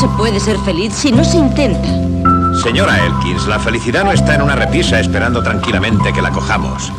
[0.00, 1.86] se puede ser feliz si no se intenta.
[2.62, 6.90] Señora Elkins, la felicidad no está en una repisa esperando tranquilamente que la cojamos.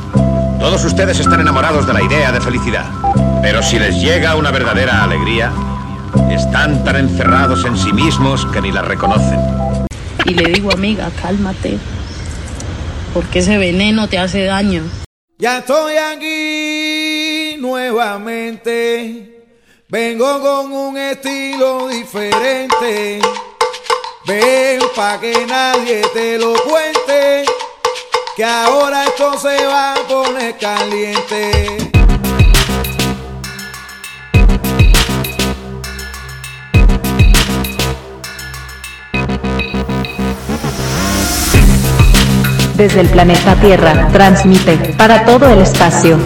[0.59, 2.85] Todos ustedes están enamorados de la idea de felicidad.
[3.41, 5.51] Pero si les llega una verdadera alegría,
[6.29, 9.39] están tan encerrados en sí mismos que ni la reconocen.
[10.23, 11.79] Y le digo, amiga, cálmate.
[13.15, 14.83] Porque ese veneno te hace daño.
[15.39, 19.30] Ya estoy aquí nuevamente.
[19.91, 23.19] Vengo con un estilo diferente.
[24.25, 27.43] Ven pa' que nadie te lo cuente.
[28.37, 31.77] Que ahora esto se va a poner caliente.
[42.75, 46.17] Desde el planeta Tierra transmite para todo el espacio.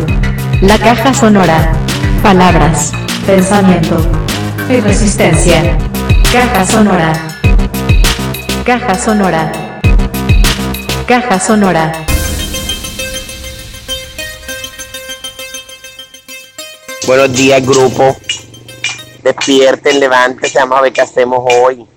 [0.62, 1.73] La caja sonora.
[2.22, 2.92] Palabras,
[3.26, 3.98] pensamiento
[4.70, 5.78] y resistencia.
[6.31, 7.14] Caja sonora.
[8.64, 9.82] Caja sonora.
[11.08, 11.92] Caja sonora.
[17.08, 18.16] Buenos días, grupo.
[19.23, 21.88] Despierten, levántense, vamos a ver qué hacemos hoy.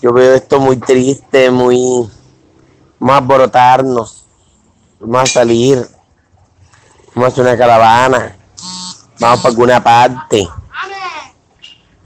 [0.00, 2.08] Yo veo esto muy triste, muy.
[2.98, 4.24] Vamos a alborotarnos.
[5.00, 5.86] Vamos a salir.
[7.14, 8.36] Vamos a hacer una caravana.
[9.22, 10.48] Vamos para alguna parte.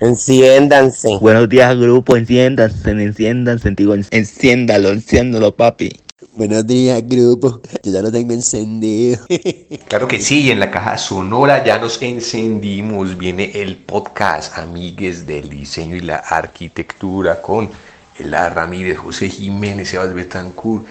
[0.01, 1.17] Enciéndanse.
[1.19, 2.15] Buenos días, grupo.
[2.15, 3.71] Enciéndanse, enciéndanse.
[3.71, 5.99] Digo, enciéndalo, enciéndalo, papi.
[6.35, 7.63] Buenos días, grupo.
[7.83, 9.25] Yo ya lo tengo encendido.
[9.89, 13.17] Claro que sí, en la caja sonora ya nos encendimos.
[13.17, 17.71] Viene el podcast Amigues del Diseño y la Arquitectura con
[18.19, 20.85] Ela Ramírez, José Jiménez, Sebas Betancourt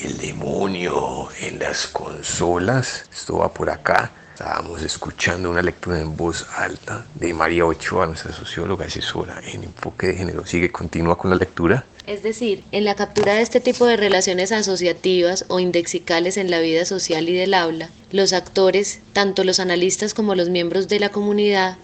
[0.00, 3.06] y el demonio en las consolas.
[3.12, 4.12] Esto va por acá.
[4.32, 10.06] Estábamos escuchando una lectura en voz alta de María Ochoa, nuestra socióloga asesora en enfoque
[10.06, 10.46] de género.
[10.46, 11.84] Sigue, continúa con la lectura.
[12.06, 16.60] Es decir, en la captura de este tipo de relaciones asociativas o indexicales en la
[16.60, 21.10] vida social y del aula, los actores, tanto los analistas como los miembros de la
[21.10, 21.76] comunidad,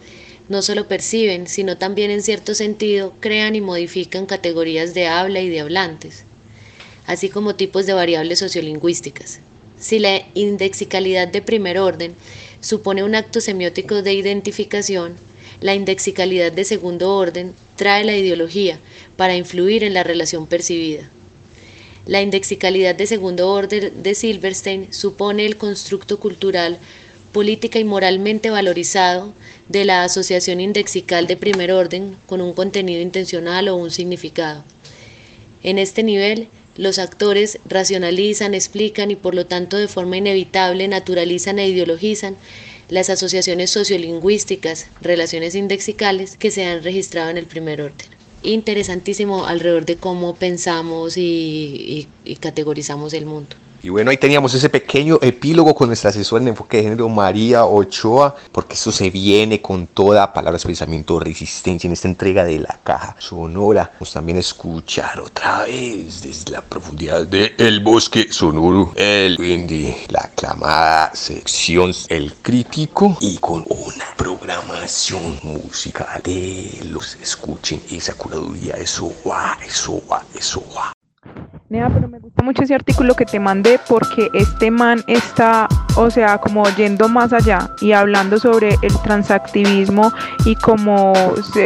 [0.48, 5.50] no solo perciben, sino también en cierto sentido crean y modifican categorías de habla y
[5.50, 6.24] de hablantes,
[7.06, 9.40] así como tipos de variables sociolingüísticas.
[9.80, 12.14] Si la indexicalidad de primer orden
[12.60, 15.16] supone un acto semiótico de identificación,
[15.60, 18.80] la indexicalidad de segundo orden trae la ideología
[19.16, 21.08] para influir en la relación percibida.
[22.06, 26.78] La indexicalidad de segundo orden de Silverstein supone el constructo cultural,
[27.32, 29.34] política y moralmente valorizado
[29.68, 34.64] de la asociación indexical de primer orden con un contenido intencional o un significado.
[35.62, 41.58] En este nivel, los actores racionalizan, explican y por lo tanto de forma inevitable naturalizan
[41.58, 42.36] e ideologizan
[42.88, 48.08] las asociaciones sociolingüísticas, relaciones indexicales que se han registrado en el primer orden.
[48.42, 53.56] Interesantísimo alrededor de cómo pensamos y, y, categorizamos el mundo.
[53.80, 57.64] Y bueno, ahí teníamos ese pequeño epílogo con nuestra asesora en enfoque de género, María
[57.64, 62.80] Ochoa, porque esto se viene con toda palabras, pensamiento, resistencia en esta entrega de la
[62.82, 63.92] caja sonora.
[63.94, 69.96] Vamos también a escuchar otra vez desde la profundidad del el bosque sonoro, el indie,
[70.08, 78.74] la aclamada sección El Crítico y con una programación musical de los escuchen esa curaduría.
[78.74, 80.97] Eso va, eso va, eso va.
[81.70, 86.08] Nea, pero me gusta mucho ese artículo que te mandé porque este man está, o
[86.10, 90.10] sea, como yendo más allá y hablando sobre el transactivismo
[90.46, 91.12] y como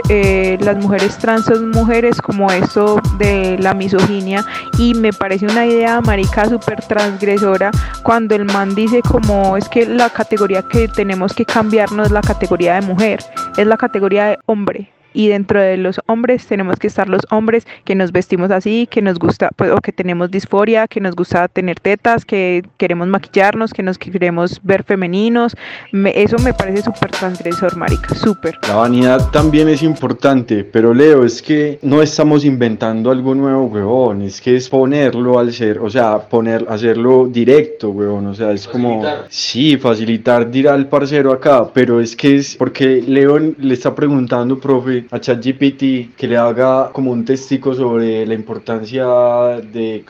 [0.09, 4.45] eh, las mujeres trans son mujeres, como eso de la misoginia.
[4.77, 7.71] Y me parece una idea marica súper transgresora
[8.03, 12.11] cuando el man dice como es que la categoría que tenemos que cambiar no es
[12.11, 13.21] la categoría de mujer,
[13.57, 17.67] es la categoría de hombre y dentro de los hombres tenemos que estar los hombres
[17.85, 21.49] que nos vestimos así, que nos gusta, pues, o que tenemos disforia, que nos gusta
[21.49, 25.57] tener tetas, que queremos maquillarnos, que nos queremos ver femeninos.
[26.15, 28.59] eso me parece súper transgresor, marica, súper.
[28.69, 34.23] La vanidad también es importante, pero Leo, es que no estamos inventando algo nuevo, huevón,
[34.23, 38.67] es que es ponerlo al ser, o sea, poner, hacerlo directo, huevón, o sea, es
[38.67, 43.95] como, sí, facilitar, dirá el parcero acá, pero es que es porque Leo le está
[43.95, 49.05] preguntando, profe, a ChatGPT que le haga como un testigo sobre la importancia
[49.73, 50.05] de,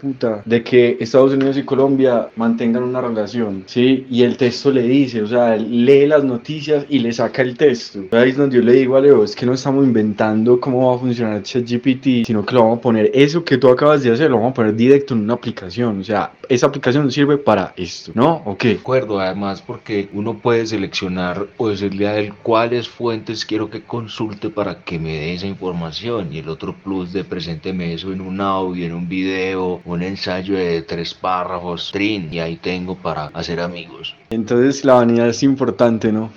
[0.00, 4.06] puta, de que Estados Unidos y Colombia mantengan una relación, ¿sí?
[4.10, 8.00] Y el texto le dice, o sea, lee las noticias y le saca el texto.
[8.12, 10.96] Ahí es donde yo le digo a Leo, es que no estamos inventando cómo va
[10.96, 14.30] a funcionar ChatGPT, sino que lo vamos a poner, eso que tú acabas de hacer,
[14.30, 18.12] lo vamos a poner directo en una aplicación, o sea, esa aplicación sirve para esto,
[18.14, 18.42] ¿no?
[18.44, 18.68] ¿O qué?
[18.68, 23.82] De acuerdo, además porque uno puede seleccionar o decirle a él cuáles fuentes quiero que
[23.82, 28.12] con consulte para que me dé esa información y el otro plus de presénteme eso
[28.12, 32.96] en un audio, en un video, un ensayo de tres párrafos, trin, y ahí tengo
[32.96, 34.16] para hacer amigos.
[34.30, 36.30] Entonces la vanidad es importante, ¿no?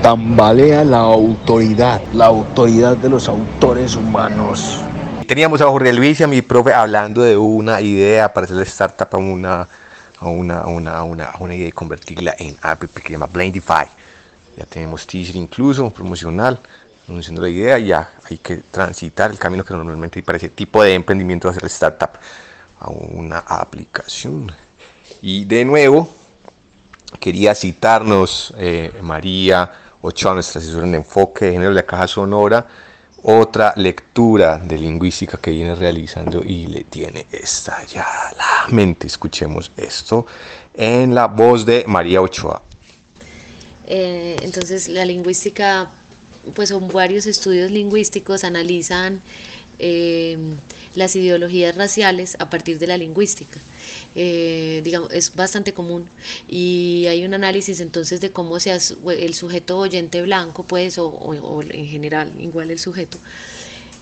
[0.00, 4.80] Tambalea la autoridad, la autoridad de los autores humanos.
[5.28, 8.62] Teníamos a Jorge Luis y a mi profe hablando de una idea para hacer la
[8.62, 9.68] startup a una,
[10.18, 13.10] a una, a una, a una, a una idea y convertirla en app que se
[13.10, 13.86] llama Blendify.
[14.56, 16.58] Ya tenemos teaser incluso, promocional,
[17.08, 17.78] anunciando la idea.
[17.78, 22.10] Ya hay que transitar el camino que normalmente para ese tipo de emprendimiento hacer startup
[22.80, 24.52] a una aplicación.
[25.20, 26.08] Y de nuevo,
[27.20, 29.70] quería citarnos eh, María
[30.00, 32.66] Ochoa, nuestra asesora en enfoque de género de la caja sonora,
[33.22, 39.06] otra lectura de lingüística que viene realizando y le tiene estallada la mente.
[39.06, 40.26] Escuchemos esto
[40.74, 42.62] en la voz de María Ochoa.
[43.94, 45.90] Eh, entonces la lingüística,
[46.54, 49.20] pues son varios estudios lingüísticos, analizan
[49.78, 50.38] eh,
[50.94, 53.60] las ideologías raciales a partir de la lingüística.
[54.14, 56.08] Eh, digamos, es bastante común
[56.48, 61.86] y hay un análisis entonces de cómo se el sujeto oyente blanco, pues, o, en
[61.86, 63.18] general, igual el sujeto,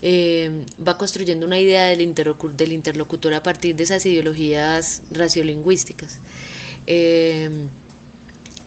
[0.05, 6.21] va construyendo una idea del, interlocutor a partir de esas ideologías raciolingüísticas.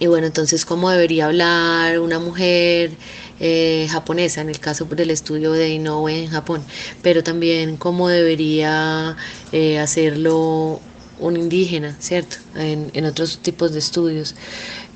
[0.04, 2.92] Y bueno, entonces, ¿cómo debería hablar una mujer
[3.40, 6.62] eh, japonesa en el caso del estudio de Inoue en Japón?
[7.02, 9.16] Pero también cómo debería
[9.54, 10.82] eh, hacerlo
[11.20, 12.36] un indígena, ¿cierto?
[12.54, 14.36] En, otros tipos de estudios.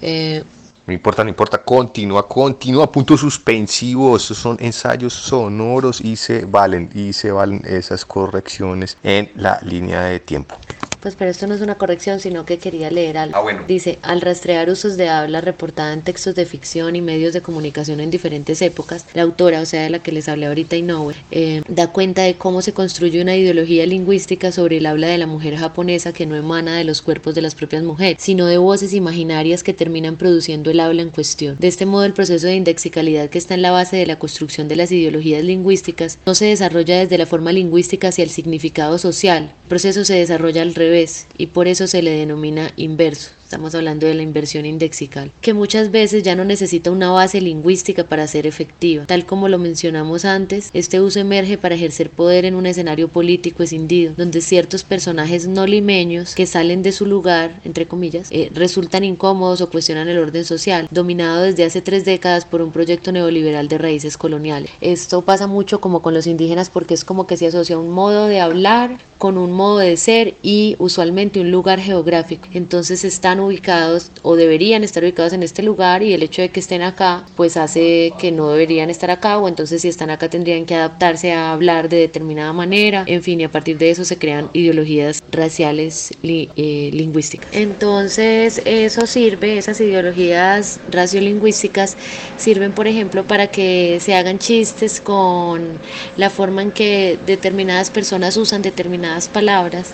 [0.01, 0.44] Eh,
[0.86, 7.13] no importa, no importa, continúa, continúa, puntos suspensivos, son ensayos sonoros y se valen, y
[7.13, 10.57] se valen esas correcciones en la línea de tiempo.
[10.99, 13.38] Pues pero esto no es una corrección, sino que quería leer algo.
[13.38, 13.63] Ah, bueno.
[13.67, 17.99] Dice, al rastrear usos de habla reportada en textos de ficción y medios de comunicación
[17.99, 21.61] en diferentes épocas, la autora, o sea, de la que les hablé ahorita, Inoue, eh,
[21.67, 25.55] da cuenta de cómo se construye una ideología lingüística sobre el habla de la mujer
[25.55, 29.63] japonesa que no emana de los cuerpos de las propias mujeres, sino de voces imaginarias
[29.63, 31.57] que terminan produciendo el habla en cuestión.
[31.59, 34.67] De este modo, el proceso de indexicalidad que está en la base de la construcción
[34.67, 39.53] de las ideologías lingüísticas no se desarrolla desde la forma lingüística hacia el significado social.
[39.67, 43.36] Proceso se desarrolla al revés y por eso se le denomina inverso.
[43.47, 48.03] Estamos hablando de la inversión indexical, que muchas veces ya no necesita una base lingüística
[48.03, 49.05] para ser efectiva.
[49.05, 53.63] Tal como lo mencionamos antes, este uso emerge para ejercer poder en un escenario político
[53.63, 59.05] escindido, donde ciertos personajes no limeños que salen de su lugar, entre comillas, eh, resultan
[59.05, 63.69] incómodos o cuestionan el orden social, dominado desde hace tres décadas por un proyecto neoliberal
[63.69, 64.71] de raíces coloniales.
[64.81, 68.25] Esto pasa mucho como con los indígenas porque es como que se asocia un modo
[68.25, 72.47] de hablar con un modo de ser y usualmente un lugar geográfico.
[72.53, 76.59] Entonces están ubicados o deberían estar ubicados en este lugar y el hecho de que
[76.59, 80.65] estén acá pues hace que no deberían estar acá o entonces si están acá tendrían
[80.65, 84.17] que adaptarse a hablar de determinada manera, en fin, y a partir de eso se
[84.17, 87.49] crean ideologías raciales eh, lingüísticas.
[87.51, 91.97] Entonces eso sirve, esas ideologías raciolinguísticas
[92.37, 95.79] sirven por ejemplo para que se hagan chistes con
[96.17, 99.93] la forma en que determinadas personas usan determinadas palabras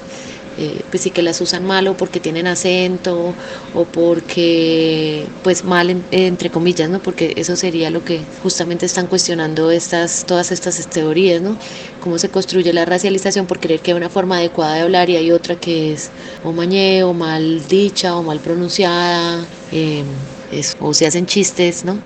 [0.58, 3.34] eh, pues sí que las usan mal o porque tienen acento
[3.74, 9.72] o porque pues mal entre comillas no porque eso sería lo que justamente están cuestionando
[9.72, 11.58] estas todas estas teorías no
[12.02, 15.16] cómo se construye la racialización por creer que hay una forma adecuada de hablar y
[15.16, 16.12] hay otra que es
[16.44, 20.04] o mañé o mal dicha o mal pronunciada eh,
[20.80, 22.00] o se hacen chistes no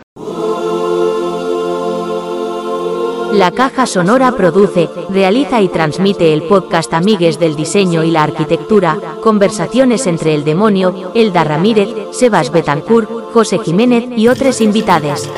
[3.37, 8.97] La Caja Sonora produce, realiza y transmite el podcast Amigues del Diseño y la Arquitectura,
[9.21, 15.29] conversaciones entre el demonio, Elda Ramírez, Sebas Betancourt, José Jiménez y otros invitados.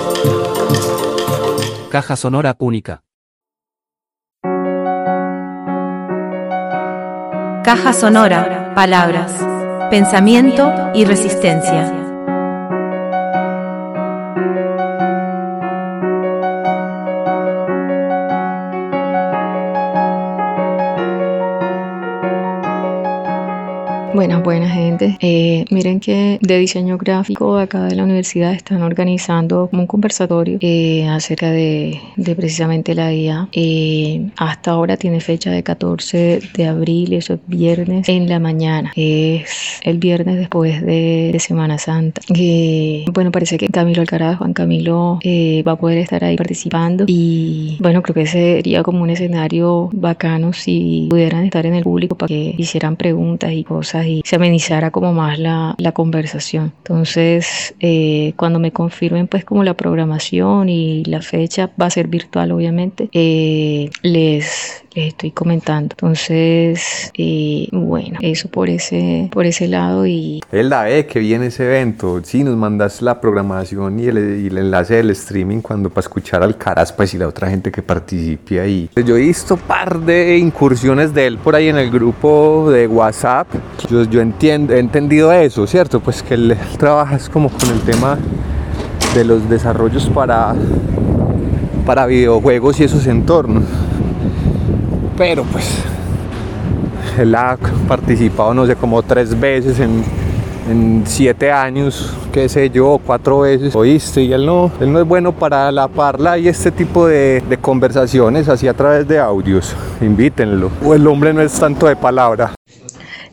[1.91, 3.03] Caja Sonora Única.
[7.65, 9.45] Caja Sonora, palabras,
[9.89, 12.08] pensamiento y resistencia.
[24.19, 25.17] Buenas, buenas gente.
[25.21, 31.07] Eh, miren que de diseño gráfico acá de la universidad están organizando un conversatorio eh,
[31.07, 32.01] acerca de,
[32.35, 33.47] precisamente la IA.
[33.53, 38.91] Eh, hasta ahora tiene fecha de 14 de abril, eso es viernes en la mañana.
[38.93, 42.21] Es el viernes después de, Semana Santa.
[43.13, 45.19] bueno, parece que Camilo Alcaraz, Juan Camilo,
[45.65, 50.51] va a poder estar ahí participando y bueno, creo que sería como un escenario bacano
[50.51, 54.91] si pudieran estar en el público para que hicieran preguntas y cosas y se amenizara
[54.91, 56.73] como más la, la conversación.
[56.77, 62.07] Entonces, eh, cuando me confirmen pues como la programación y la fecha va a ser
[62.07, 65.89] virtual obviamente, eh, les, les estoy comentando.
[65.91, 70.41] Entonces, eh, bueno, eso por ese, por ese lado y...
[70.51, 74.57] la ve que viene ese evento, sí, nos mandas la programación y el, y el
[74.57, 78.59] enlace del streaming cuando para escuchar al Caras pues y la otra gente que participe
[78.59, 78.89] ahí.
[79.05, 83.47] Yo he visto par de incursiones de él por ahí en el grupo de WhatsApp.
[83.89, 85.99] Yo, yo entiendo, he entendido eso, ¿cierto?
[85.99, 88.17] Pues que él, él trabaja es como con el tema
[89.13, 90.53] de los desarrollos para,
[91.85, 93.63] para videojuegos y esos entornos.
[95.19, 95.83] Pero pues
[97.19, 97.57] él ha
[97.89, 100.01] participado no sé como tres veces en,
[100.69, 105.05] en siete años, qué sé yo, cuatro veces, oíste, y él no, él no es
[105.05, 110.71] bueno para la parla y este tipo de, conversaciones así a través de audios, invítenlo,
[110.85, 112.53] o el hombre no es tanto de palabra.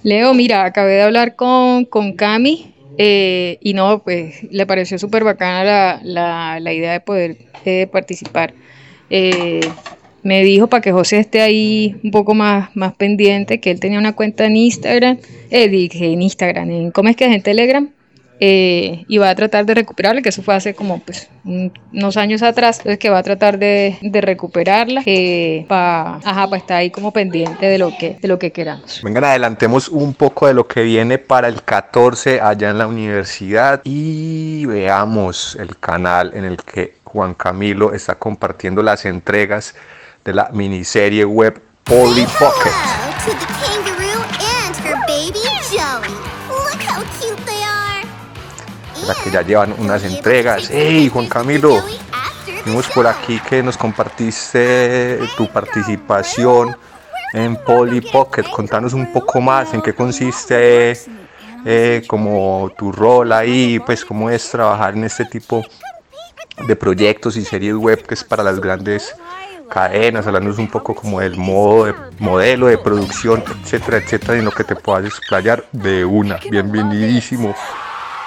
[0.02, 5.23] Leo, mira, acabé de hablar con, con Cami eh, y no, pues le pareció súper
[5.23, 8.55] bacana la, la, la, idea de poder eh, participar.
[9.09, 9.61] Eh,
[10.26, 14.00] me dijo para que José esté ahí un poco más, más pendiente, que él tenía
[14.00, 15.18] una cuenta en Instagram,
[15.50, 17.33] eh, dije en Instagram, en ¿cómo es que es?
[17.33, 17.88] En Telegram,
[18.40, 22.42] eh, y va a tratar de recuperarla, que eso fue hace como pues unos años
[22.42, 27.12] atrás, entonces que va a tratar de, de recuperarla, eh, para pa estar ahí como
[27.12, 29.02] pendiente de lo que, de lo que queramos.
[29.04, 33.80] Vengan, adelantemos un poco de lo que viene para el 14 allá en la universidad
[33.85, 39.76] y veamos el canal en el que Juan Camilo está compartiendo las entregas
[40.26, 42.73] de la miniserie web Polly Pocket.
[49.06, 50.68] La que ya llevan unas entregas.
[50.68, 51.80] ¡Hey, Juan Camilo!
[52.64, 56.76] Vimos por aquí que nos compartiste tu participación
[57.33, 58.42] en Polly Pocket.
[58.50, 60.99] Contanos un poco más en qué consiste
[61.64, 65.64] eh, como tu rol ahí, pues cómo es trabajar en este tipo
[66.66, 69.14] de proyectos y series web que es para las grandes
[69.68, 74.50] cadenas, hablando un poco como del modo de modelo de producción, etcétera, etcétera, en lo
[74.50, 76.38] que te puedas explayar de una.
[76.50, 77.54] Bienvenidísimo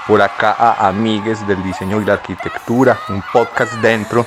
[0.07, 4.25] por acá a Amigues del Diseño y la Arquitectura, un podcast dentro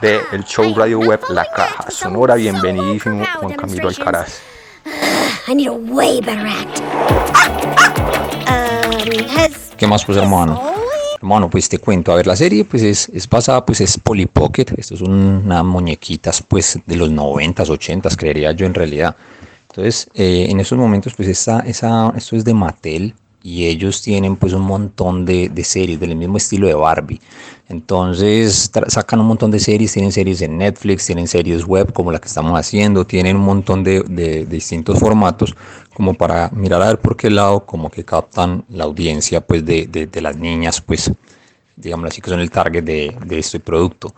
[0.00, 2.34] del el show radio web La Caja Sonora.
[2.34, 4.40] Bienvenidísimo Juan Camilo Alcaraz.
[9.76, 10.83] ¿Qué más pues hermano?
[11.26, 14.26] Bueno, pues te cuento, a ver, la serie pues es, es basada, pues es Polly
[14.26, 19.16] Pocket, esto es una muñequitas pues de los 90s, 80s, creería yo en realidad.
[19.70, 23.14] Entonces, eh, en esos momentos pues esa, esa, esto es de Mattel,
[23.44, 27.20] y ellos tienen pues un montón de, de series del mismo estilo de Barbie.
[27.68, 32.18] Entonces sacan un montón de series, tienen series en Netflix, tienen series web como la
[32.18, 35.54] que estamos haciendo, tienen un montón de, de, distintos formatos
[35.94, 39.86] como para mirar a ver por qué lado como que captan la audiencia pues de,
[39.86, 41.10] de las niñas pues
[41.76, 44.14] digamos así que son el target de, este producto.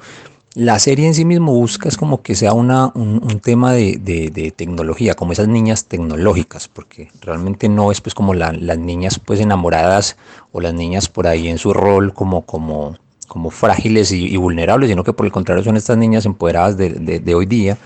[0.55, 3.99] La serie en sí mismo busca es como que sea una, un, un tema de,
[3.99, 8.79] de, de, tecnología, como esas niñas tecnológicas, porque realmente no es pues como la, las
[8.79, 10.17] niñas pues enamoradas
[10.53, 12.97] o las niñas por ahí en su rol como, como,
[13.29, 16.89] como frágiles y, y vulnerables, sino que por el contrario son estas niñas empoderadas de,
[16.91, 17.77] de hoy día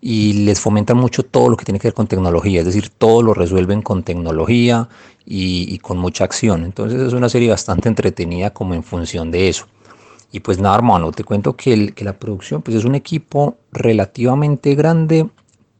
[0.00, 3.22] y les fomentan mucho todo lo que tiene que ver con tecnología, es decir, todo
[3.22, 4.88] lo resuelven con tecnología
[5.26, 6.64] y, con mucha acción.
[6.64, 9.66] Entonces es una serie bastante entretenida como en función de eso.
[10.32, 13.56] Y pues nada, hermano, te cuento que, el, que la producción pues es un equipo
[13.72, 15.28] relativamente grande,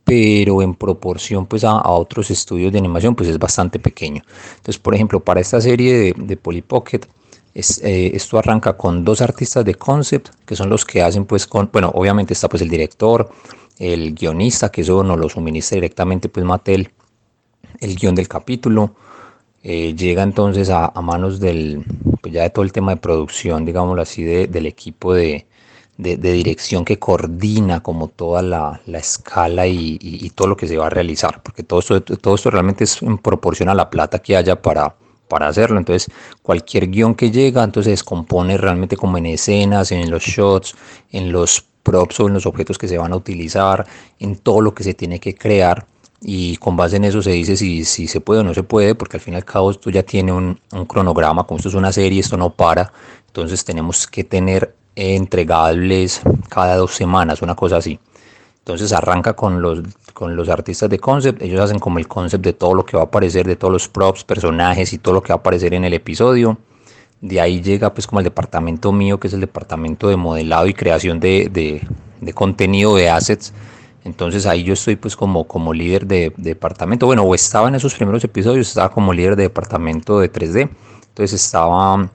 [0.04, 4.22] pero en proporción pues a, a, otros estudios de animación pues es bastante pequeño.
[4.56, 7.00] Entonces, por ejemplo, para esta serie de, de Polly Pocket,
[7.54, 11.46] es, eh, esto arranca con dos artistas de concept, que son los que hacen pues
[11.46, 13.30] con, bueno, obviamente está pues el director,
[13.80, 16.90] el guionista, que eso nos lo suministra directamente pues Mattel,
[17.80, 18.94] el guion del capítulo,
[19.62, 21.84] eh, llega entonces a, manos del,
[22.20, 25.46] pues ya de todo el tema de producción, digámoslo así, de, del equipo de,
[25.96, 30.68] de, dirección que coordina como toda la, la escala y, y, y, todo lo que
[30.68, 33.88] se va a realizar, porque todo esto, todo esto realmente es en proporción a la
[33.88, 34.94] plata que haya para,
[35.28, 35.78] para hacerlo.
[35.78, 36.10] Entonces,
[36.42, 40.74] cualquier guion que llega, entonces se descompone realmente como en escenas, en los shots,
[41.12, 43.86] en los props o en los objetos que se van a utilizar,
[44.18, 45.86] en todo lo que se tiene que crear
[46.22, 48.94] y con base en eso se dice si, si se puede o no se puede,
[48.94, 51.74] porque al fin y al cabo esto ya tiene un, un cronograma, como esto es
[51.74, 52.92] una serie, esto no para,
[53.26, 57.98] entonces tenemos que tener entregables cada dos semanas, una cosa así.
[58.58, 59.80] Entonces arranca con los,
[60.12, 63.04] con los artistas de concept, ellos hacen como el concept de todo lo que va
[63.04, 65.84] a aparecer, de todos los props, personajes y todo lo que va a aparecer en
[65.84, 66.58] el episodio.
[67.20, 70.74] De ahí llega pues como el departamento mío, que es el departamento de modelado y
[70.74, 71.82] creación de, de,
[72.20, 73.52] de contenido, de assets,
[74.04, 77.06] Entonces ahí yo estoy pues como, como líder de, departamento.
[77.06, 80.70] Bueno, o estaba en esos primeros episodios, estaba como líder de departamento de 3D.
[81.08, 82.10] Entonces estaba,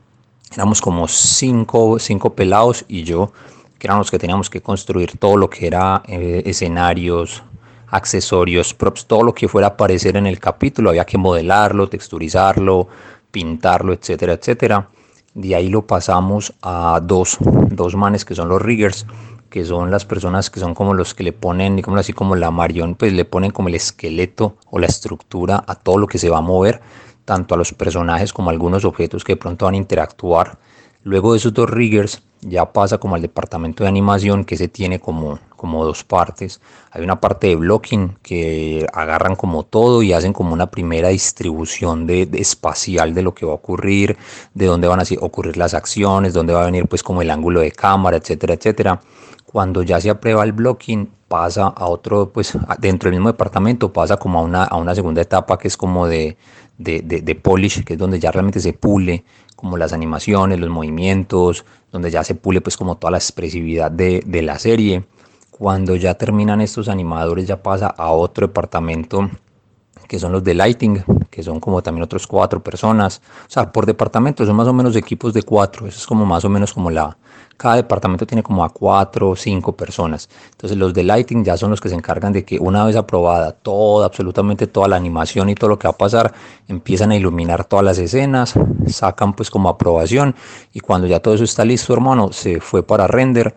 [0.53, 3.31] éramos como cinco, cinco pelados y yo,
[3.77, 7.43] que éramos los que teníamos que construir todo lo que era eh, escenarios,
[7.87, 10.89] accesorios, props, todo lo que fuera a aparecer en el capítulo.
[10.89, 12.87] Había que modelarlo, texturizarlo,
[13.29, 14.89] pintarlo, etcétera, etcétera.
[15.35, 19.05] De ahí lo pasamos a dos, dos manes que son los riggers
[19.49, 22.51] que son las personas que son como los que le ponen, como así como la
[22.51, 26.29] Marion, pues le ponen como el esqueleto o la estructura a todo lo que se
[26.29, 26.81] va a mover,
[27.23, 30.57] tanto a los personajes como a algunos objetos que de pronto van a interactuar.
[31.05, 34.99] Luego de esos dos riggers ya pasa como al departamento de animación que se tiene
[34.99, 36.59] como, como dos partes.
[36.89, 42.07] Hay una parte de blocking que agarran como todo y hacen como una primera distribución
[42.07, 44.17] de, espacial de lo que va a ocurrir,
[44.55, 47.59] de dónde van a ocurrir las acciones, dónde va a venir pues como el ángulo
[47.59, 48.99] de cámara, etcétera, etcétera.
[49.45, 54.17] Cuando ya se aprueba el blocking, pasa a otro, pues dentro del mismo departamento, pasa
[54.17, 56.35] como a una, a una segunda etapa que es como de,
[56.79, 59.23] de, de, polish, que es donde ya realmente se pule
[59.65, 64.21] como las animaciones, los movimientos, donde ya se pule pues como toda la expresividad de,
[64.23, 65.05] de la serie.
[65.49, 69.27] Cuando ya terminan estos animadores ya pasa a otro departamento
[70.07, 73.23] que son los de lighting, que son como también otros cuatro personas.
[73.47, 75.87] O sea, por departamento son más o menos equipos de cuatro.
[75.87, 77.17] Eso es como más o menos como la...
[77.57, 80.29] Cada departamento tiene como a cuatro o cinco personas.
[80.51, 83.51] Entonces los de lighting ya son los que se encargan de que una vez aprobada
[83.51, 86.33] toda, absolutamente toda la animación y todo lo que va a pasar,
[86.67, 88.53] empiezan a iluminar todas las escenas,
[88.87, 90.35] sacan pues como aprobación
[90.73, 93.55] y cuando ya todo eso está listo, hermano, se fue para render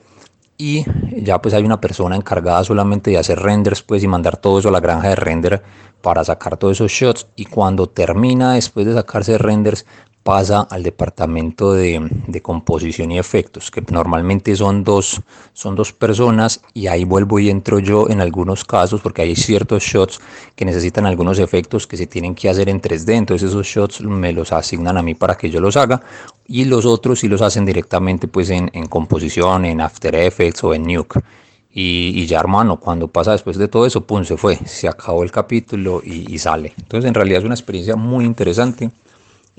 [0.59, 0.85] y
[1.23, 4.69] ya pues hay una persona encargada solamente de hacer renders pues y mandar todo eso
[4.69, 5.63] a la granja de render
[6.03, 9.87] para sacar todos esos shots y cuando termina después de sacarse renders
[10.29, 15.23] pasa al departamento de, composición y efectos, que normalmente son dos,
[15.55, 19.85] son dos personas y ahí vuelvo y entro yo en algunos casos porque hay ciertos
[19.85, 20.21] shots
[20.55, 24.35] que necesitan algunos efectos que se tienen que hacer en 3D, entonces esos shots me
[24.35, 26.03] los asignan a mí para que yo los haga
[26.47, 30.83] y los otros sí los hacen directamente pues en, composición, en After Effects o en
[30.83, 31.23] Nuke.
[31.71, 35.31] Y, ya hermano, cuando pasa después de todo eso, pum, se fue, se acabó el
[35.31, 36.75] capítulo y, y sale.
[36.77, 38.91] Entonces en realidad es una experiencia muy interesante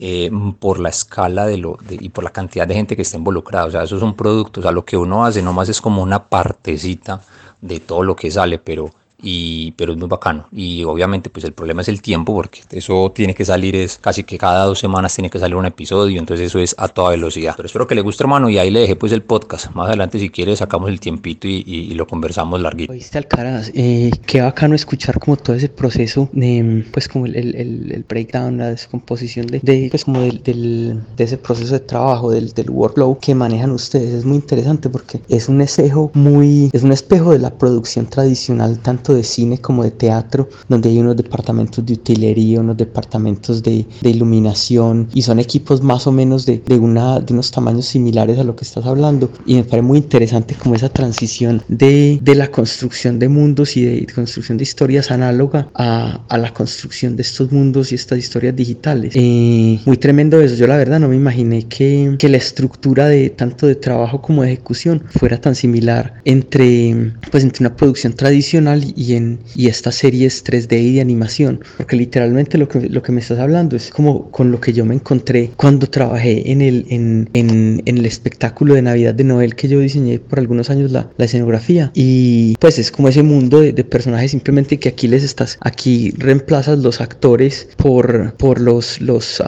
[0.01, 3.65] eh, por la escala de lo, y por la cantidad de gente que está involucrada.
[3.65, 6.01] O sea, eso es un producto, o sea, lo que uno hace nomás es como
[6.01, 7.21] una partecita
[7.59, 10.47] de todo lo que sale, pero y, pero es muy bacano.
[10.51, 14.23] Y obviamente pues el problema es el tiempo porque eso tiene que salir, es casi
[14.23, 17.53] que cada dos semanas tiene que salir un episodio, entonces eso es a toda velocidad.
[17.55, 19.71] Pero espero que le guste hermano y ahí le dejé pues el podcast.
[19.73, 22.91] Más adelante si quiere sacamos el tiempito y, y, lo conversamos larguito.
[22.91, 27.91] Oíste Alcaraz, eh, qué bacano escuchar como todo ese proceso de pues como el, el,
[27.91, 32.31] el breakdown, la descomposición de, de pues como del, del, de ese proceso de trabajo,
[32.31, 34.13] del, del workflow que manejan ustedes.
[34.13, 38.79] Es muy interesante porque es un espejo muy, es un espejo de la producción tradicional
[38.79, 43.85] tanto de cine como de teatro, donde hay unos departamentos de utilería, unos departamentos de,
[44.01, 48.37] de iluminación y son equipos más o menos de, de, una, de unos tamaños similares
[48.39, 49.31] a lo que estás hablando.
[49.45, 53.83] Y me parece muy interesante como esa transición de, de la construcción de mundos y
[53.83, 58.55] de construcción de historias análoga a, a la construcción de estos mundos y estas historias
[58.55, 59.13] digitales.
[59.15, 60.55] Eh, muy tremendo eso.
[60.55, 64.43] Yo la verdad no me imaginé que, que la estructura de tanto de trabajo como
[64.43, 69.95] de ejecución fuera tan similar entre, pues, entre una producción tradicional y, en, y estas
[69.95, 73.91] series 3D y de animación, porque literalmente lo que, lo que me estás hablando es
[73.91, 78.05] como con lo que yo me encontré cuando trabajé en el, en, en, en el
[78.05, 81.91] espectáculo de Navidad de Noel que yo diseñé por algunos años la, la escenografía.
[81.93, 86.13] Y pues es como ese mundo de, de, personajes simplemente que aquí les estás, aquí
[86.17, 89.41] reemplazas los actores por, por los, los,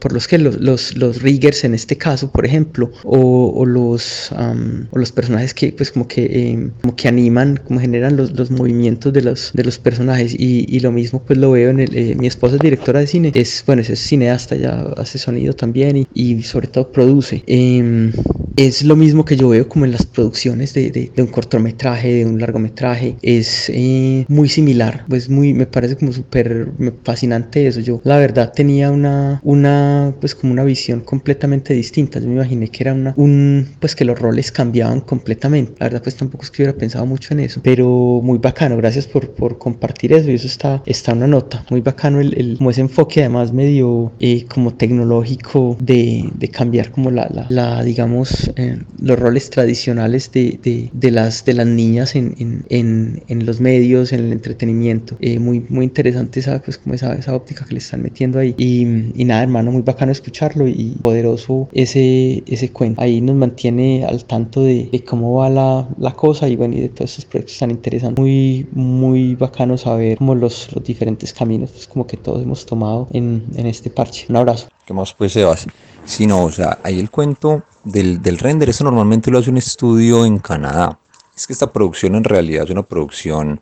[0.00, 4.32] por los que los, los, los, riggers en este caso, por ejemplo, o, o los,
[4.32, 8.50] o los personajes que pues como que, eh, como que animan, como generan los, los
[8.50, 11.96] movimientos de los, de los personajes y, y lo mismo pues lo veo en el,
[11.96, 15.96] eh, mi esposa es directora de cine, es bueno, es cineasta, ya hace sonido también
[15.96, 17.42] y, y sobre todo produce.
[17.46, 18.12] Em,
[18.56, 22.26] es lo mismo que yo veo como en las producciones de, de, un cortometraje, de
[22.26, 26.72] un largometraje, es eh, muy similar, pues muy, me parece como súper
[27.04, 27.80] fascinante eso.
[27.80, 32.68] Yo la verdad tenía una, una, pues como una visión completamente distinta, yo me imaginé
[32.68, 35.74] que era una, un, pues que los roles cambiaban completamente.
[35.78, 39.06] La verdad pues tampoco es que hubiera pensado mucho en eso, pero muy bacano, gracias
[39.06, 42.80] por, por compartir eso y eso está, está una nota, muy bacano el, el ese
[42.80, 48.56] enfoque además medio eh, como tecnológico de, de cambiar como la, la, la digamos los,
[48.56, 53.46] eh, los roles tradicionales de, de, de, las, de las niñas en, en, en, en
[53.46, 55.16] los medios, en el entretenimiento.
[55.20, 58.54] Eh, muy, muy interesante esa, pues, como esa, esa óptica que le están metiendo ahí.
[58.58, 58.82] Y,
[59.20, 63.00] y, nada, hermano, muy bacano escucharlo y poderoso ese, ese cuento.
[63.00, 66.80] Ahí nos mantiene al tanto de, de cómo va la, la, cosa y bueno, y
[66.80, 68.18] de todos estos proyectos tan interesantes.
[68.22, 73.08] Muy, muy bacano saber como los, los diferentes caminos, pues como que todos hemos tomado
[73.12, 74.26] en, en este parche.
[74.28, 74.68] Un abrazo.
[74.86, 75.66] ¿Qué más pues, Sebas?
[76.06, 79.58] Sí, no, o sea, ahí el cuento del, del render, eso normalmente lo hace un
[79.58, 80.98] estudio en Canadá.
[81.36, 83.60] Es que esta producción en realidad es una producción,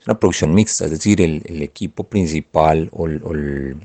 [0.00, 3.76] es una producción mixta, es decir, el, equipo principal o el,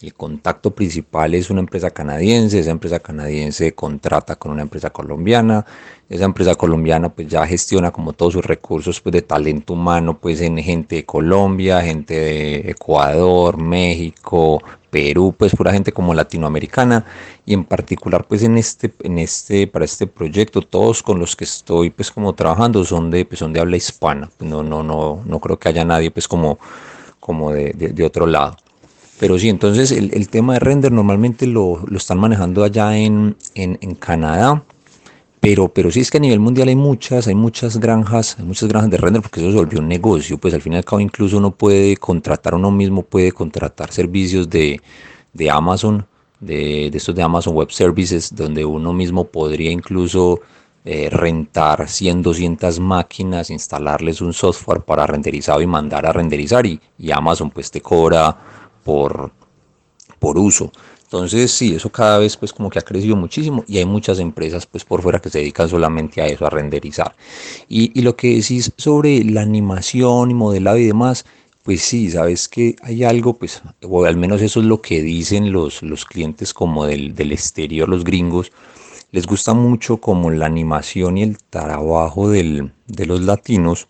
[0.00, 5.64] el, contacto principal es una empresa canadiense, esa empresa canadiense contrata con una empresa colombiana,
[6.08, 10.40] esa empresa colombiana pues ya gestiona como todos sus recursos pues de talento humano pues
[10.40, 17.04] en gente de Colombia, gente de Ecuador, México, Perú, pues pura gente como latinoamericana
[17.44, 21.44] y en particular pues en este, en este, para este proyecto todos con los que
[21.44, 25.40] estoy pues como trabajando son de, pues, son de habla hispana, no, no, no, no
[25.40, 26.58] creo que haya nadie pues como,
[27.20, 28.56] como de, de, de otro lado.
[29.18, 33.36] Pero sí, entonces el, el, tema de render normalmente lo, lo están manejando allá en,
[33.54, 34.62] en, Canadá,
[35.40, 38.68] pero, pero sí es que a nivel mundial hay muchas, hay muchas granjas, hay muchas
[38.68, 41.00] granjas de render porque eso se volvió un negocio, pues al fin y al cabo
[41.00, 44.82] incluso uno puede contratar, uno mismo puede contratar servicios de,
[45.32, 46.06] de Amazon,
[46.38, 50.40] de, de estos de Amazon Web Services, donde uno mismo podría incluso
[50.84, 56.78] eh, rentar 100, 200 máquinas, instalarles un software para renderizado y mandar a renderizar y,
[56.98, 58.36] y Amazon pues te cobra
[58.86, 59.32] por,
[60.20, 60.70] por uso.
[61.02, 64.64] Entonces, sí, eso cada vez pues como que ha crecido muchísimo y hay muchas empresas
[64.66, 67.14] pues por fuera que se dedican solamente a eso, a renderizar.
[67.68, 71.24] Y, y lo que decís sobre la animación y modelado y demás,
[71.64, 75.52] pues sí, sabes que hay algo, pues, o al menos eso es lo que dicen
[75.52, 78.52] los, los clientes como del, del exterior, los gringos,
[79.10, 83.88] les gusta mucho como la animación y el trabajo del, de los latinos,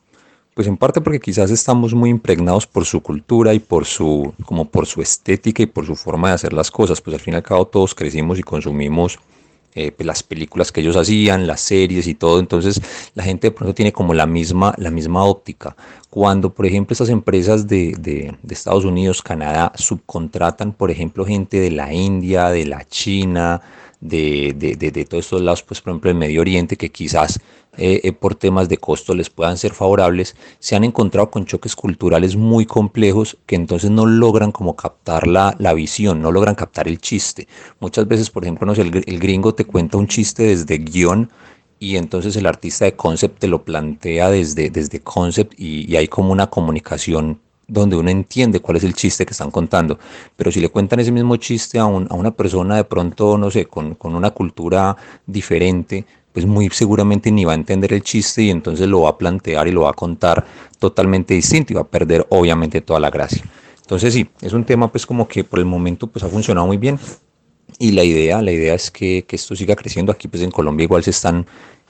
[0.57, 4.65] pues en parte porque quizás estamos muy impregnados por su cultura y por su, como
[4.65, 7.03] por su estética y por su forma de hacer las cosas.
[7.03, 9.19] Pues al fin y al cabo todos crecimos y consumimos
[9.75, 12.41] eh, pues las películas que ellos hacían, las series y todo.
[12.41, 12.81] Entonces
[13.15, 15.77] la gente de pronto tiene como la misma, la misma óptica.
[16.09, 21.61] Cuando, por ejemplo, estas empresas de, de, de Estados Unidos, Canadá, subcontratan, por ejemplo, gente
[21.61, 23.61] de la India, de la China,
[24.01, 27.41] de, de, de, de, todos estos lados, pues por ejemplo el Medio Oriente, que quizás
[27.77, 31.77] eh, eh, por temas de costo les puedan ser favorables, se han encontrado con choques
[31.77, 36.89] culturales muy complejos que entonces no logran como captar la, la visión, no logran captar
[36.89, 37.49] el chiste.
[37.81, 41.31] Muchas veces, por ejemplo, no sé, el, el gringo te cuenta un chiste desde guion
[41.79, 46.09] y entonces el artista de concept te lo plantea desde, desde concept y, y hay
[46.09, 49.99] como una comunicación donde uno entiende cuál es el chiste que están contando.
[50.37, 53.51] Pero si le cuentan ese mismo chiste a, un, a una persona de pronto, no
[53.51, 58.43] sé, con, con, una cultura diferente, pues muy seguramente ni va a entender el chiste
[58.43, 60.45] y entonces lo va a plantear y lo va a contar
[60.79, 63.43] totalmente distinto y va a perder obviamente toda la gracia.
[63.81, 66.77] Entonces sí, es un tema pues como que por el momento pues ha funcionado muy
[66.77, 66.99] bien
[67.79, 70.13] y la idea, la idea es que, que esto siga creciendo.
[70.13, 71.47] Aquí pues en Colombia igual se están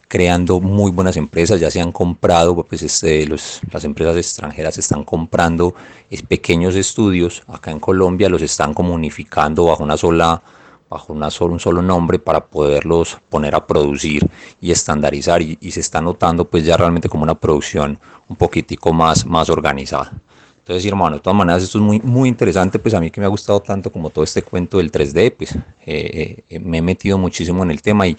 [0.06, 5.02] creando muy buenas empresas, ya se han comprado, pues este, los, las empresas extranjeras están
[5.02, 5.74] comprando
[6.08, 10.40] es, pequeños estudios acá en Colombia, los están como unificando bajo una sola
[10.88, 14.28] bajo una solo, un solo nombre para poderlos poner a producir
[14.60, 19.26] y estandarizar y, se está notando pues ya realmente como una producción un poquitico más,
[19.26, 20.12] más organizada.
[20.58, 23.26] Entonces, hermano, de todas maneras esto es muy, muy interesante, pues a mí que me
[23.26, 25.54] ha gustado tanto como todo este cuento del 3D, pues
[25.86, 28.16] eh, eh, me he metido muchísimo en el tema y,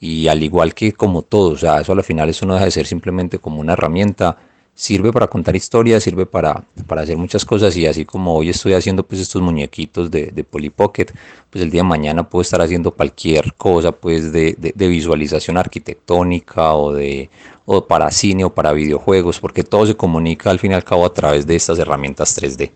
[0.00, 2.70] y al igual que como todo, o sea, eso al final eso no deja de
[2.70, 4.38] ser simplemente como una herramienta
[4.74, 8.74] sirve para contar historias, sirve para, para hacer muchas cosas y así como hoy estoy
[8.74, 11.06] haciendo pues estos muñequitos de, de Polly Pocket,
[11.50, 16.74] pues el día de mañana puedo estar haciendo cualquier cosa pues de, de, visualización arquitectónica
[16.74, 17.30] o de
[17.66, 21.06] o para cine o para videojuegos, porque todo se comunica al fin y al cabo
[21.06, 22.72] a través de estas herramientas 3D.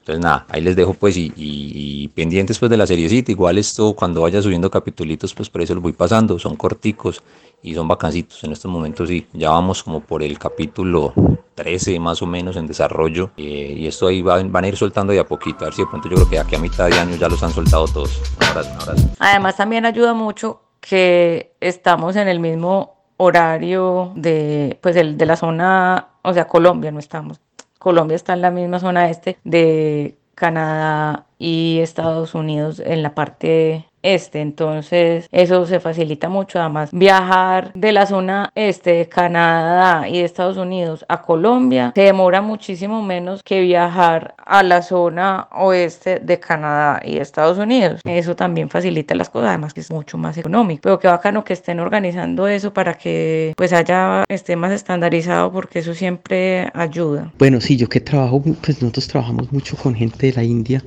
[0.00, 4.22] Entonces nada, ahí les dejo pues y, pendientes pues de la seriecita, igual esto cuando
[4.22, 7.22] vaya subiendo capitulitos pues por eso los voy pasando, son corticos
[7.62, 8.42] y son vacancitos.
[8.44, 11.12] En estos momentos sí, ya vamos como por el capítulo
[11.54, 15.12] 13 más o menos en desarrollo eh, y esto ahí va, van a ir soltando
[15.12, 16.98] de a poquito, a ver si de pronto yo creo que aquí a mitad de
[16.98, 18.20] año ya los han soltado todos.
[19.18, 25.36] Además también ayuda mucho que estamos en el mismo horario de pues el de la
[25.36, 27.40] zona, o sea, Colombia no estamos
[27.82, 33.86] Colombia está en la misma zona este de Canadá y Estados Unidos en la parte
[34.02, 34.40] este.
[34.40, 36.60] Entonces, eso se facilita mucho.
[36.60, 42.02] Además, viajar de la zona este de Canadá y de Estados Unidos a Colombia se
[42.02, 48.00] demora muchísimo menos que viajar a la zona oeste de Canadá y de Estados Unidos.
[48.04, 50.82] Eso también facilita las cosas, además que es mucho más económico.
[50.82, 55.80] Pero qué bacano que estén organizando eso para que pues haya esté más estandarizado porque
[55.80, 57.32] eso siempre ayuda.
[57.38, 60.82] Bueno, sí, yo que trabajo, pues nosotros trabajamos mucho con gente de la India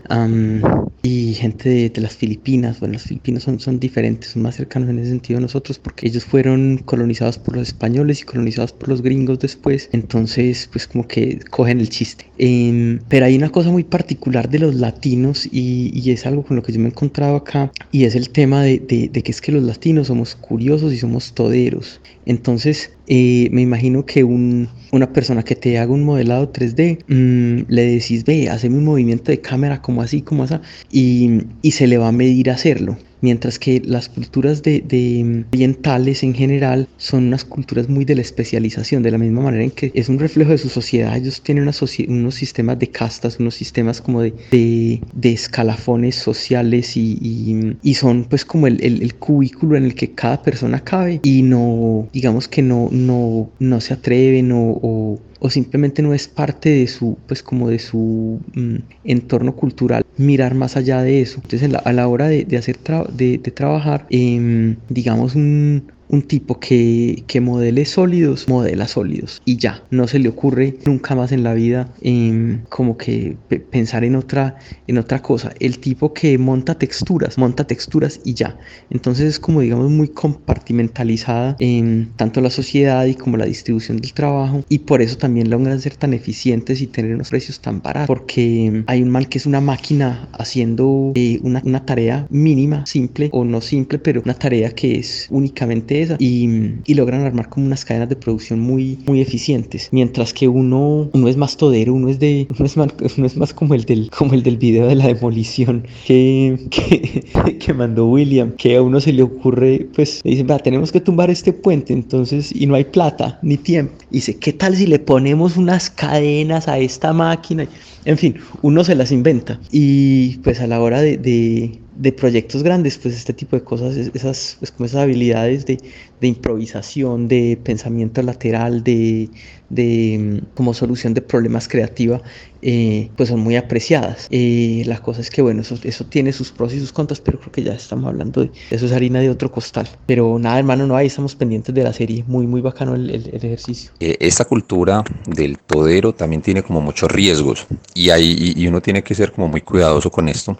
[1.01, 2.80] y gente de, de, las Filipinas.
[2.80, 6.26] Bueno, filipinos son, son diferentes, son más cercanos en ese sentido a nosotros porque ellos
[6.26, 9.89] fueron colonizados por los españoles y colonizados por los gringos después.
[9.91, 12.26] Entonces, pues como que cogen el chiste.
[12.38, 16.58] Eh, pero hay una cosa muy particular de los latinos y, y, es algo con
[16.58, 19.32] lo que yo me he encontrado acá y es el tema de, de, de que
[19.32, 22.02] es que los latinos somos curiosos y somos toderos.
[22.26, 27.66] Entonces, eh, me imagino que un, una persona que te haga un modelado 3D, mmm,
[27.68, 30.56] le decís, ve, haceme un movimiento de cámara como así, como así,
[30.92, 36.36] y se le va a medir hacerlo mientras que las culturas de, de, orientales en
[36.36, 40.10] general son unas culturas muy de la especialización, de la misma manera en que es
[40.10, 41.74] un reflejo de su sociedad, ellos tienen una
[42.08, 48.26] unos sistemas de castas, unos sistemas como de, de, escalafones sociales y, y, y, son
[48.26, 52.62] pues como el, el, cubículo en el que cada persona cabe y no, digamos que
[52.62, 57.69] no, no, no se atreven o o simplemente no es parte de su, pues como
[57.69, 61.39] de su mm, entorno cultural, mirar más allá de eso.
[61.43, 62.78] Entonces la, a la hora de, de hacer
[63.13, 69.58] de, de, trabajar, eh, digamos un, un tipo que, que, modele sólidos, modela sólidos y
[69.58, 73.36] ya, no se le ocurre nunca más en la vida eh, como que
[73.69, 74.56] pensar en otra,
[74.88, 75.51] en otra cosa.
[75.60, 78.58] El tipo que monta texturas, monta texturas y ya.
[78.89, 84.13] Entonces es como digamos muy compartimentalizada en tanto la sociedad y como la distribución del
[84.13, 88.08] trabajo y por eso también logran ser tan eficientes y tener unos precios tan baratos
[88.08, 93.30] porque hay un mal que es una máquina haciendo eh, una, una tarea mínima, simple
[93.34, 97.65] o no simple, pero una tarea que es únicamente esa y, y, logran armar como
[97.65, 99.89] unas cadenas de producción muy, muy eficientes.
[99.91, 103.38] Mientras que uno, uno es más todero, uno es de, uno es más, uno es
[103.38, 108.08] más como el del, como el del video de la demolición que, que, que mandó
[108.08, 111.94] William, que a uno se le ocurre, pues le dicen, tenemos que tumbar este puente,
[111.94, 113.94] entonces, y no hay plata ni tiempo.
[114.12, 117.68] Y dice, ¿qué tal si le ponemos unas cadenas a esta máquina?
[118.06, 119.60] En fin, uno se las inventa.
[119.72, 123.96] Y pues a la hora de, de de proyectos grandes, pues este tipo de cosas,
[123.96, 125.78] esas, pues como esas habilidades de,
[126.20, 129.30] de improvisación, de pensamiento lateral, de,
[129.70, 132.22] de como solución de problemas creativa,
[132.62, 134.28] eh, pues son muy apreciadas.
[134.30, 137.40] Eh, la cosa es que, bueno, eso, eso tiene sus pros y sus contras, pero
[137.40, 139.88] creo que ya estamos hablando de eso es harina de otro costal.
[140.06, 143.30] Pero nada, hermano, no, ahí estamos pendientes de la serie, muy, muy bacano el, el,
[143.30, 143.92] el ejercicio.
[144.00, 149.16] Esta cultura del todero también tiene como muchos riesgos y, hay, y uno tiene que
[149.16, 150.58] ser como muy cuidadoso con esto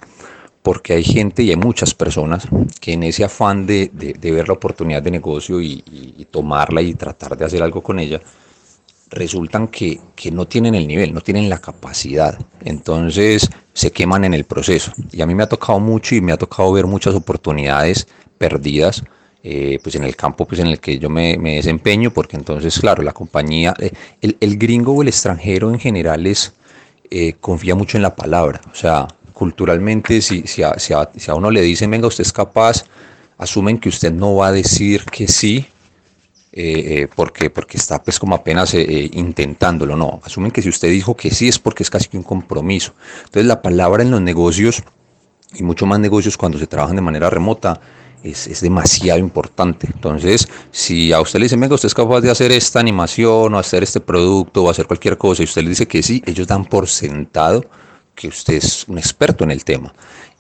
[0.66, 2.48] porque hay gente y hay muchas personas
[2.82, 6.26] que en ese afán de, de, de ver la oportunidad de negocio y, y, y,
[6.26, 8.20] tomarla y tratar de hacer algo con ella,
[9.12, 12.40] resultan que, que, no tienen el nivel, no tienen la capacidad.
[12.64, 14.92] Entonces se queman en el proceso.
[15.12, 18.08] Y a mí me ha tocado mucho y me ha tocado ver muchas oportunidades
[18.40, 19.04] perdidas.
[19.44, 23.04] Eh, pues en el campo pues en el que yo me, desempeño porque entonces claro
[23.04, 26.56] la compañía eh, el, el, gringo o el extranjero en general es
[27.12, 31.30] eh, confía mucho en la palabra o sea culturalmente, si, si, a, si, a, si,
[31.30, 32.86] a, uno le dicen, venga, usted es capaz,
[33.38, 35.68] asumen que usted no va a decir que sí,
[36.54, 40.70] eh, eh, porque, porque está pues como apenas eh, eh, intentándolo, no, asumen que si
[40.70, 42.94] usted dijo que sí es porque es casi que un compromiso.
[43.26, 44.82] Entonces la palabra en los negocios,
[45.54, 47.82] y mucho más negocios cuando se trabajan de manera remota,
[48.24, 49.88] es, es, demasiado importante.
[49.94, 53.60] Entonces, si a usted le dicen, venga, usted es capaz de hacer esta animación o
[53.60, 56.66] hacer este producto o hacer cualquier cosa, y usted le dice que sí, ellos dan
[56.66, 57.66] por sentado
[58.16, 59.94] que usted es un experto en el tema.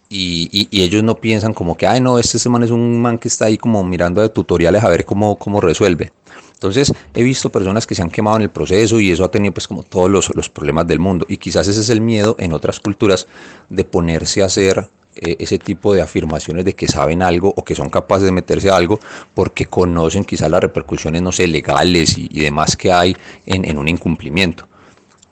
[0.08, 3.28] Y, y, ellos no piensan como que, ay, no, este man es un man que
[3.28, 6.14] está ahí como mirando de tutoriales a ver cómo, cómo resuelve.
[6.54, 9.54] Entonces, he visto personas que se han quemado en el proceso y eso ha tenido
[9.54, 11.26] pues como todos los, los problemas del mundo.
[11.28, 13.28] Y quizás ese es el miedo en otras culturas
[13.70, 17.76] de ponerse a hacer eh, ese tipo de afirmaciones de que saben algo o que
[17.76, 19.00] son capaces de meterse a algo
[19.34, 23.78] porque conocen quizás las repercusiones, no sé, legales y, y demás que hay en, en
[23.78, 24.68] un incumplimiento.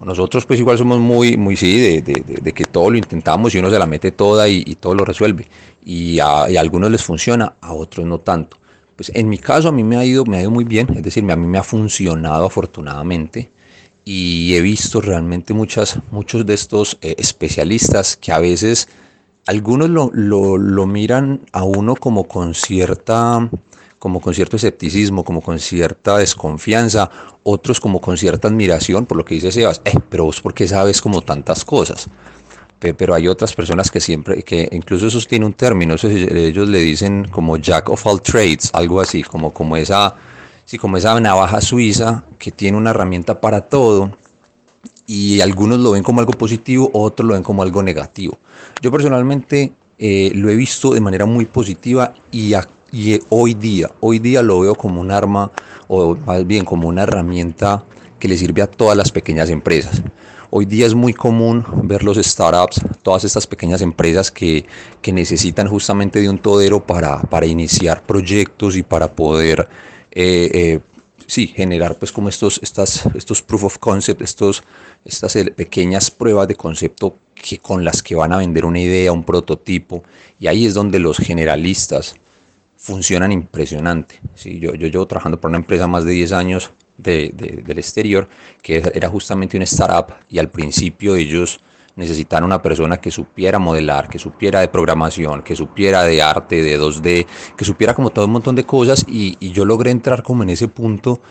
[0.05, 3.59] Nosotros pues igual somos muy, muy sí, de, de, de, que todo lo intentamos y
[3.59, 5.47] uno se la mete toda y, todo lo resuelve.
[5.85, 8.57] Y a, y a, algunos les funciona, a otros no tanto.
[8.95, 11.03] Pues en mi caso a mí me ha ido, me ha ido muy bien, es
[11.03, 13.51] decir, a mí me ha funcionado afortunadamente
[14.05, 18.89] y he visto realmente muchas, muchos de estos eh, especialistas que a veces
[19.45, 23.49] algunos lo, lo, lo miran a uno como con cierta
[24.03, 27.09] como con cierto escepticismo, como con cierta desconfianza,
[27.43, 30.67] otros como con cierta admiración por lo que dice Sebas, eh, pero vos por qué
[30.67, 32.07] sabes como tantas cosas.
[32.79, 36.29] pe- pero hay otras personas que siempre, que incluso eso tiene un término, eso es-
[36.29, 40.13] ellos le dicen como jack of all trades, algo así, como, como esa,
[40.65, 44.11] sí, como esa navaja suiza que tiene una herramienta para todo
[45.07, 48.37] y algunos lo ven como algo positivo, otros lo ven como algo negativo.
[48.81, 53.91] Yo personalmente eh, lo he visto de manera muy positiva y, a- y, hoy día,
[53.99, 55.51] hoy día lo veo como un arma
[55.87, 57.83] o más bien como una herramienta
[58.19, 60.03] que le sirve a todas las pequeñas empresas.
[60.51, 64.65] Hoy día es muy común ver los startups, todas estas pequeñas empresas que,
[65.01, 69.67] que necesitan justamente de un todero para, para iniciar proyectos y para poder
[70.11, 70.79] eh, eh,
[71.25, 74.63] sí, generar pues como estos, estas, estos proof of concept, estos,
[75.03, 79.23] estas pequeñas pruebas de concepto que, con las que van a vender una idea, un
[79.23, 80.03] prototipo,
[80.39, 82.17] y ahí es donde los generalistas
[82.77, 84.19] funcionan impresionante.
[84.35, 87.77] Sí, yo, yo llevo trabajando para una empresa más de 10 años de- de- del
[87.79, 88.27] exterior,
[88.61, 91.59] que era justamente una startup, y al principio ellos
[91.95, 96.77] necesitaban una persona que supiera modelar, que supiera de programación, que supiera de arte, de
[96.77, 100.43] 2D, que supiera como todo un montón de cosas, y, y yo logré entrar como
[100.43, 101.21] en ese punto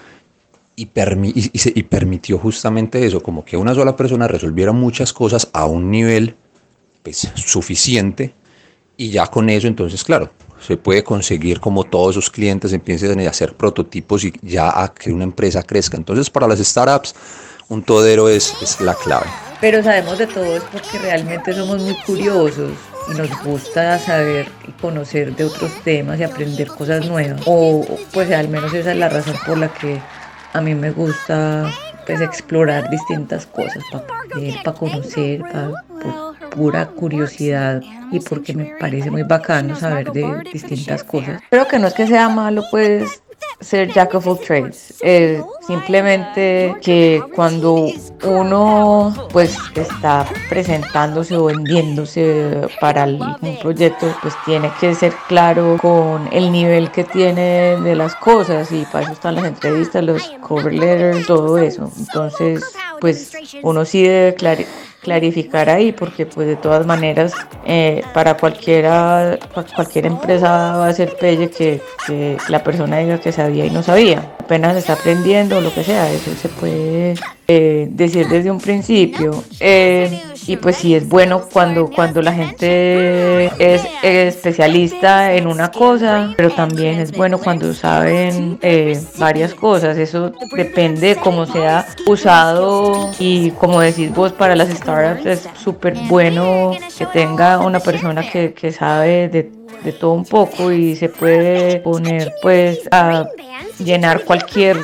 [0.76, 5.12] y, permi- y- y y permitió justamente eso, como que una sola persona resolviera muchas
[5.12, 6.34] cosas a un nivel
[7.02, 8.32] pues, suficiente
[8.96, 10.30] y ya con eso entonces claro
[10.66, 15.12] se puede conseguir como todos sus clientes empiecen a hacer prototipos y ya a que
[15.12, 17.14] una empresa crezca entonces para las startups
[17.68, 19.26] un todero es, es la clave
[19.60, 22.72] Pero sabemos de todo es porque realmente somos muy curiosos
[23.10, 27.40] y nos gusta saber y conocer de otros temas y aprender cosas nuevas.
[27.46, 29.98] O pues al menos esa es la razón por la que
[30.52, 31.72] a mí me gusta
[32.06, 35.70] pues explorar distintas cosas para aprender, para conocer, pa-
[36.02, 41.40] por pura curiosidad y porque me parece muy bacano saber de distintas cosas.
[41.50, 43.22] Creo que no es que sea malo pues
[43.60, 44.94] ser jack of all trades.
[45.00, 47.86] Es simplemente que cuando
[48.24, 56.28] uno pues está presentándose o vendiéndose para algún proyecto, pues tiene que ser claro con
[56.32, 60.72] el nivel que tiene de las cosas y para eso están las entrevistas, los cover
[60.74, 61.90] letters, todo eso.
[61.98, 62.62] Entonces,
[63.00, 64.66] pues uno sí debe clari-
[65.02, 67.34] clarificar ahí porque pues de todas maneras
[67.66, 69.38] eh, para cualquiera
[69.74, 73.82] cualquier empresa va a ser pelle que, que la persona diga que sabía y no
[73.82, 74.34] sabía.
[74.38, 77.14] Apenas está aprendiendo o lo que sea eso se puede
[77.48, 79.42] eh, decir desde un principio.
[79.60, 86.32] Eh, y pues sí es bueno cuando cuando la gente es especialista en una cosa
[86.36, 93.10] pero también es bueno cuando saben eh, varias cosas eso depende de cómo sea usado
[93.18, 98.52] y como decís vos para las startups es súper bueno que tenga una persona que,
[98.52, 99.50] que sabe de,
[99.84, 103.26] de todo un poco y se puede poner pues a
[103.78, 104.76] llenar cualquier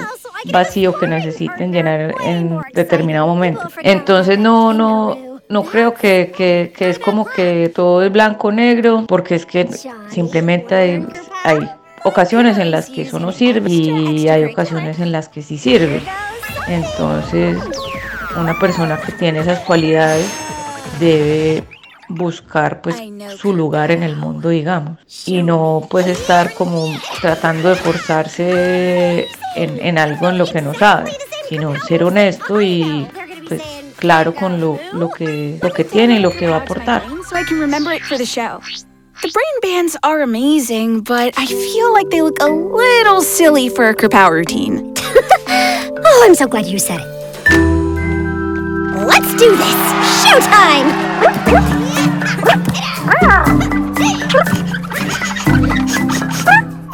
[0.44, 3.68] vacío que necesiten llenar en determinado momento.
[3.82, 5.16] Entonces no, no,
[5.48, 9.68] no creo que, que, es como que todo es blanco o negro, porque es que
[10.10, 11.06] simplemente hay,
[11.44, 11.58] hay
[12.04, 16.02] ocasiones en las que eso no sirve y hay ocasiones en las que sí sirve.
[16.66, 17.58] Entonces,
[18.36, 20.26] una persona que tiene esas cualidades
[21.00, 21.64] debe
[22.10, 22.96] buscar pues
[23.36, 26.86] su lugar en el mundo digamos y no pues estar como
[27.20, 31.12] tratando de forzarse en, en algo en lo que no sabe
[31.50, 33.06] sino ser honesto y
[33.46, 33.60] pues
[33.98, 37.36] claro con lo, lo que lo que tiene y lo que va a aportar so
[37.36, 38.60] I can remember it for the show.
[39.20, 43.88] The brain bands are amazing, but I feel like they look a little silly for
[43.88, 44.94] a Kerpow routine.
[46.00, 47.06] Oh, I'm so glad you said it.
[49.04, 49.74] Let's do this!
[50.22, 50.86] Showtime!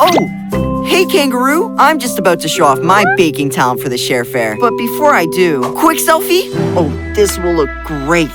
[0.00, 0.33] Oh,
[0.94, 1.74] hey kangaroo!
[1.76, 4.56] I'm just about to show off my baking talent for the share fair.
[4.60, 6.50] But before I do, quick selfie?
[6.76, 8.28] Oh, this will look great.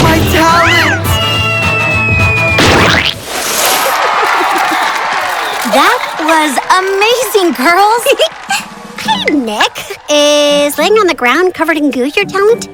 [0.00, 1.04] My talent!
[5.74, 8.13] That was amazing, girls!
[9.46, 10.00] Hey, Nick.
[10.10, 12.68] Is laying on the ground covered in goo your talent?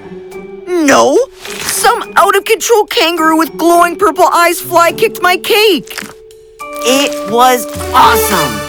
[0.66, 1.18] No!
[1.36, 5.98] Some out of control kangaroo with glowing purple eyes fly kicked my cake!
[6.82, 8.66] It was awesome!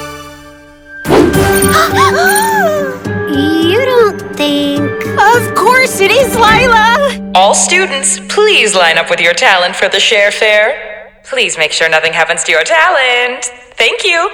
[3.31, 4.81] you don't think.
[5.19, 7.31] Of course it is, Lila!
[7.35, 11.19] All students, please line up with your talent for the share fair.
[11.23, 13.45] Please make sure nothing happens to your talent.
[13.75, 14.29] Thank you.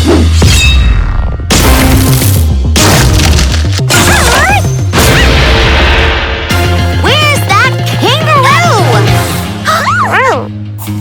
[10.82, 10.98] Stand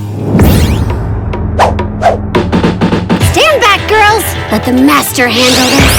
[3.61, 4.21] back, girls!
[4.51, 5.97] Let the master handle this.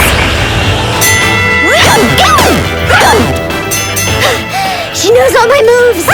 [4.94, 6.06] she knows all my moves!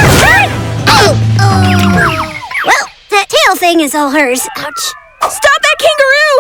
[2.64, 4.48] well, that tail thing is all hers.
[4.56, 4.94] Ouch.
[5.28, 6.38] Stop that kangaroo!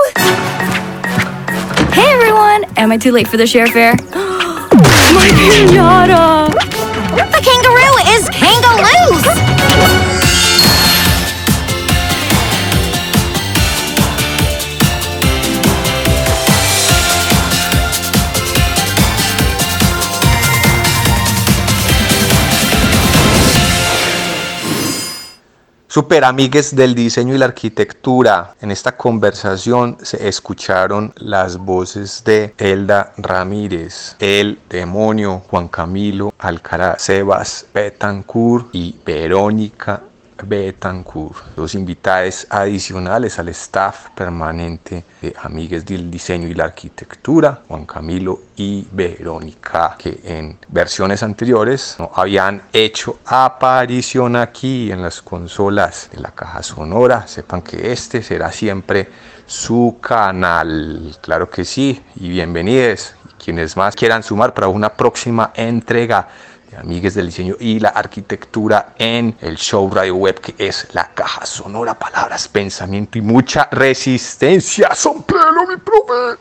[1.92, 2.64] Hey, everyone!
[2.78, 3.92] Am I too late for the share fair?
[5.12, 6.48] my pinata!
[7.12, 8.28] The kangaroo is
[25.98, 28.54] Super amigues del diseño y la arquitectura.
[28.60, 37.02] En esta conversación se escucharon las voces de Elda Ramírez, el demonio Juan Camilo Alcaraz,
[37.02, 40.02] Sebas Betancourt y Verónica
[40.42, 47.86] Betancourt, dos invitados adicionales al staff permanente de Amigues del Diseño y la Arquitectura, Juan
[47.86, 56.08] Camilo y Verónica, que en versiones anteriores no habían hecho aparición aquí en las consolas
[56.12, 57.26] de la caja sonora.
[57.26, 59.08] Sepan que este será siempre
[59.46, 61.16] su canal.
[61.20, 63.14] Claro que sí, y bienvenidos.
[63.42, 66.28] Quienes más quieran sumar para una próxima entrega
[66.78, 71.44] Amigues del Diseño y la Arquitectura en el show radio web que es la caja
[71.44, 74.94] sonora, palabras, pensamiento y mucha resistencia.
[74.94, 76.38] Son pleno, mi profe.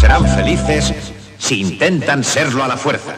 [0.00, 0.94] Serán felices
[1.50, 3.16] si intentan serlo a la fuerza.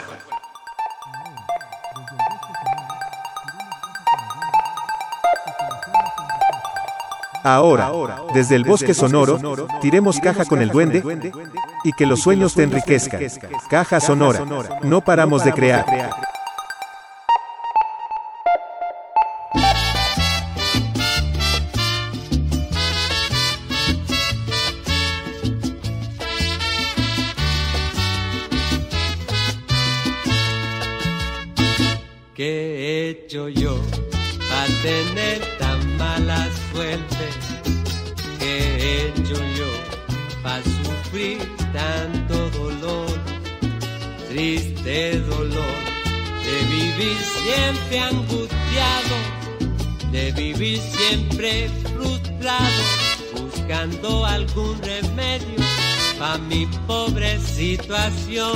[7.43, 7.91] Ahora,
[8.33, 11.31] desde el bosque sonoro, tiremos caja con el duende
[11.83, 13.21] y que los sueños te enriquezcan.
[13.69, 14.43] Caja sonora,
[14.81, 15.85] no paramos de crear.
[32.35, 33.79] ¿Qué he hecho yo
[34.49, 37.29] para tener tan mala suerte?
[38.39, 39.67] ¿Qué he hecho yo
[40.41, 41.37] para sufrir
[41.71, 43.19] tanto dolor?
[44.29, 45.77] Triste dolor
[46.43, 49.15] de vivir siempre angustiado,
[50.11, 52.83] de vivir siempre frustrado,
[53.39, 55.63] buscando algún remedio
[56.17, 58.53] para mi pobre situación.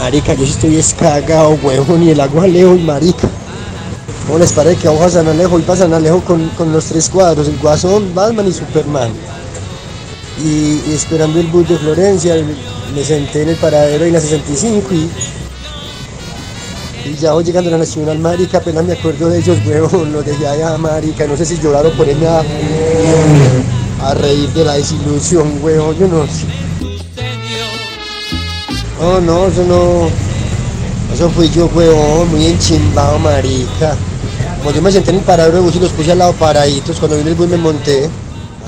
[0.00, 3.28] Marica, yo estoy escagado, huevón, y el agua Alejo y marica.
[4.26, 6.86] ¿Cómo les parece que vamos a San Alejo y para San Alejo con, con los
[6.86, 9.10] tres cuadros, el Guasón, Batman y Superman?
[10.42, 12.34] Y, esperando el bus de Florencia,
[12.94, 15.10] me senté en el paradero en la 65 y,
[17.10, 20.24] y ya voy llegando a la Nacional, marica, apenas me acuerdo de ellos, huevón, los
[20.24, 22.42] dejé allá, marica, no sé si lloraron por irme a,
[24.02, 26.59] a reír de la desilusión, huevón, yo no sé.
[29.02, 30.08] Oh, no, eso no.
[31.14, 33.96] Eso fui yo, huevón, muy enchimbado, marica.
[34.58, 36.98] Como yo me senté en el paradero de bus y los puse al lado paraditos,
[36.98, 38.10] cuando vino el bus me monté.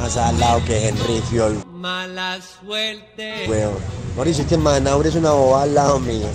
[0.01, 1.63] Más al lado que Henry Fiol.
[1.75, 3.47] Mala suerte.
[3.49, 3.77] Huevón.
[4.17, 6.27] Mauricio, este Manaure es una boba al lado mío.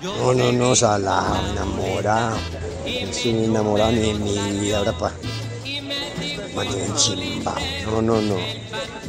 [0.00, 2.36] No, no, no, salado, enamorado.
[2.84, 5.12] No estoy enamorado ni de mi vida, ahora pa.
[6.54, 7.60] Mano, enchimbado.
[7.86, 8.36] No, no, no.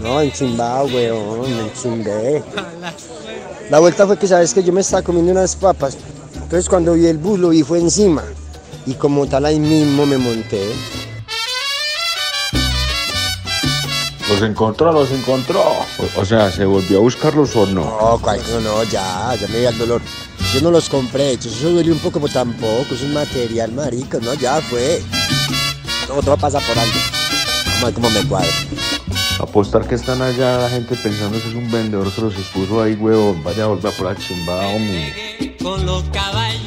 [0.02, 2.44] No, enchimbado, weón, me enchimbé.
[3.70, 5.98] La vuelta fue que, ¿sabes que Yo me estaba comiendo unas papas.
[6.36, 8.24] Entonces cuando vi el bus, lo vi fue encima.
[8.86, 10.72] Y como tal, ahí mismo me monté.
[14.28, 15.62] Los encontró, los encontró.
[16.16, 17.84] O, sea, ¿se volvió a buscarlos o no?
[17.84, 20.02] No, cual- no, no, ya, ya me dio el dolor.
[20.54, 24.34] Yo no los compré, eso duele un poco, pero tampoco, es un material marico, no,
[24.34, 25.02] ya fue.
[26.08, 26.94] No, todo pasa por algo.
[27.84, 28.52] Ver cómo me cuadro.
[29.40, 32.94] Apostar que están allá la gente pensando que es un vendedor que los expuso ahí,
[32.94, 33.44] huevón.
[33.44, 35.58] Vaya a volver por la chimbada, hombre.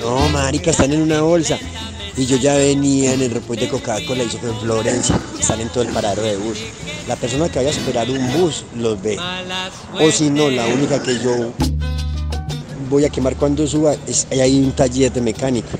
[0.01, 1.59] No, marica, están en una bolsa.
[2.17, 5.19] Y yo ya venía en el repuesto de Coca-Cola y fue en Florencia.
[5.39, 6.59] Están en todo el paradero de bus.
[7.07, 9.19] La persona que vaya a esperar un bus los ve.
[10.01, 11.53] O si no, la única que yo
[12.91, 15.71] voy a quemar cuando suba es ahí hay un taller de mecánico.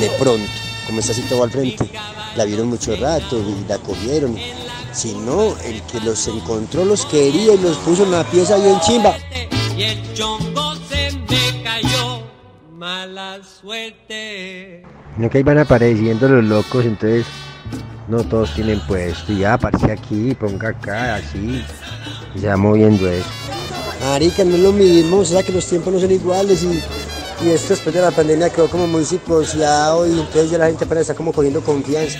[0.00, 0.50] De pronto,
[0.86, 1.88] como está situado al frente,
[2.36, 4.36] la vieron mucho rato y la cogieron.
[4.92, 8.78] Si no, el que los encontró los quería y los puso en la pieza bien
[8.80, 9.16] chimba.
[9.76, 12.22] Y el chongo se me cayó.
[12.72, 14.82] Mala suerte.
[15.16, 17.26] No que ahí van apareciendo los locos, entonces
[18.08, 19.32] No todos tienen puesto.
[19.32, 21.64] Y ya, aparece aquí, ponga acá, así.
[22.34, 23.28] Y se va moviendo eso.
[24.02, 26.82] Marica, no es lo mismo, o sea que los tiempos no son iguales y,
[27.44, 30.84] y esto después de la pandemia quedó como muy psicoseado y entonces ya la gente
[30.84, 32.18] apenas está como cogiendo confianza.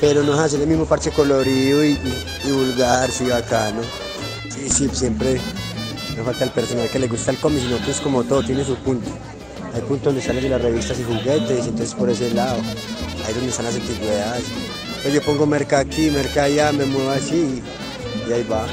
[0.00, 3.80] Pero no es hacer el mismo parche colorido y, y- y vulgar, sí, bacano.
[4.48, 5.40] Sí, sí, siempre
[6.16, 8.64] no falta el personal que le gusta el cómic, sino que es como todo, tiene
[8.64, 9.08] su punto.
[9.74, 12.58] Hay puntos donde salen de las revistas y juguetes, entonces por ese lado.
[13.24, 14.44] Ahí es donde están las antigüedades.
[15.02, 17.62] Pues yo pongo merca aquí, merca allá, me muevo así
[18.28, 18.66] y ahí va.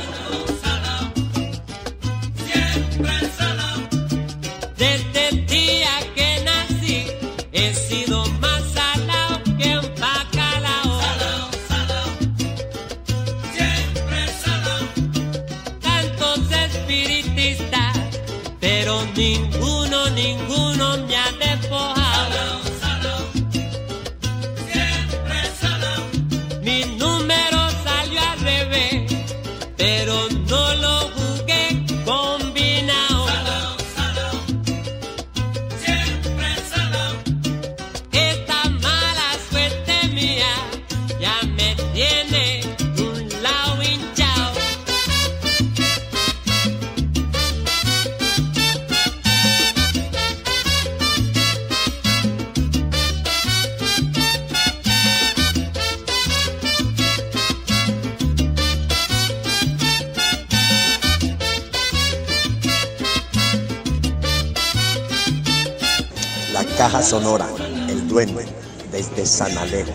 [66.95, 67.49] Caja Sonora,
[67.89, 68.45] El Duende,
[68.89, 69.91] desde San Alejo,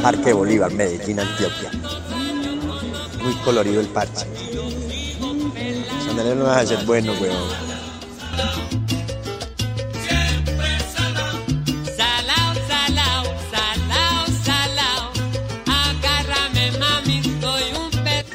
[0.00, 1.68] Parque Bolívar, Medellín, Antioquia.
[3.20, 4.24] Muy colorido el parche.
[6.06, 7.34] San Alejo no deja de ser bueno, weón.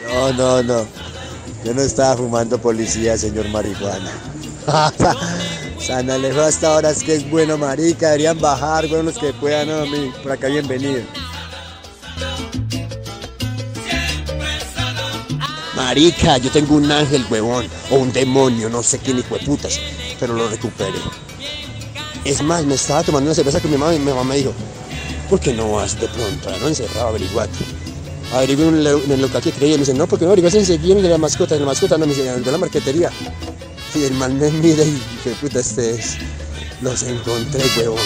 [0.10, 0.86] No, no, no.
[1.64, 4.12] Yo no estaba fumando policía, señor marihuana.
[5.94, 8.08] San Alejo hasta ahora es que es bueno, marica.
[8.08, 11.04] Deberían bajar, weón, los que puedan, no, mi, por acá bienvenido.
[15.76, 19.80] Marica, yo tengo un ángel, huevón, o un demonio, no sé quién hijo de putas,
[20.20, 20.98] pero lo recuperé.
[22.26, 24.52] Es más, me estaba tomando una cerveza con mi mamá y mi mamá me dijo,
[25.30, 26.58] ¿por qué no vas de pronto?
[26.58, 27.54] No encerrado, averiguate.
[28.34, 31.20] Averigué en el, local que creía me dice, no, porque no averiguas enseguida en la
[31.20, 33.12] mascota, en la mascota no me dice, de la marquetería.
[33.96, 36.18] Y el man me mira y qué puta este es.
[36.82, 38.00] Los encontré, huevón.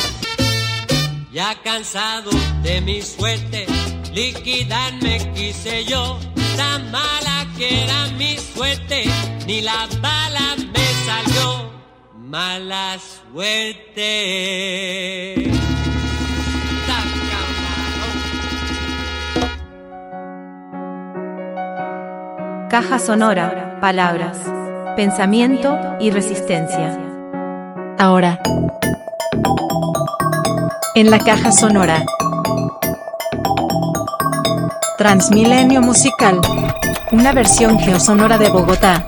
[1.31, 2.31] Ya cansado
[2.61, 3.65] de mi suerte,
[4.13, 6.19] liquidarme quise yo.
[6.57, 9.05] Tan mala que era mi suerte,
[9.45, 11.71] ni la bala me salió.
[12.15, 12.97] Mala
[13.31, 14.57] suerte.
[22.69, 24.37] Caja sonora, palabras,
[24.97, 26.97] pensamiento y resistencia.
[27.99, 28.39] Ahora,
[30.95, 32.03] en la caja sonora.
[34.97, 36.41] Transmilenio musical.
[37.11, 39.05] Una versión geosonora de Bogotá.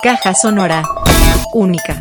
[0.00, 0.84] Caja sonora.
[1.52, 2.00] Única.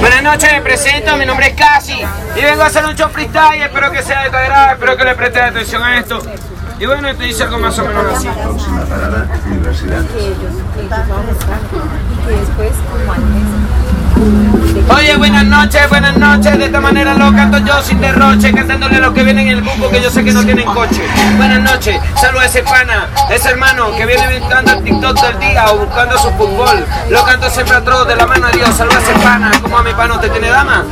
[0.00, 1.94] Buenas noches, me presento, mi nombre es Casi
[2.36, 5.04] y vengo a hacer un show freestyle, espero que sea de tu agrado, espero que
[5.04, 6.20] le presten atención a esto.
[6.80, 8.26] Y bueno, te dice algo más o menos así.
[14.88, 16.56] Oye, buenas noches, buenas noches.
[16.58, 19.62] De esta manera lo canto yo sin derroche, cantándole a los que vienen en el
[19.62, 21.02] grupo que yo sé que no tienen coche.
[21.36, 25.66] Buenas noches, saludos a ese pana, ese hermano que viene buscando el TikTok del día
[25.72, 26.86] o buscando su fútbol.
[27.10, 28.74] Lo canto siempre a todos de la mano a Dios.
[28.74, 30.82] Saludos a ese pana, como a mi pana, ¿usted tiene dama?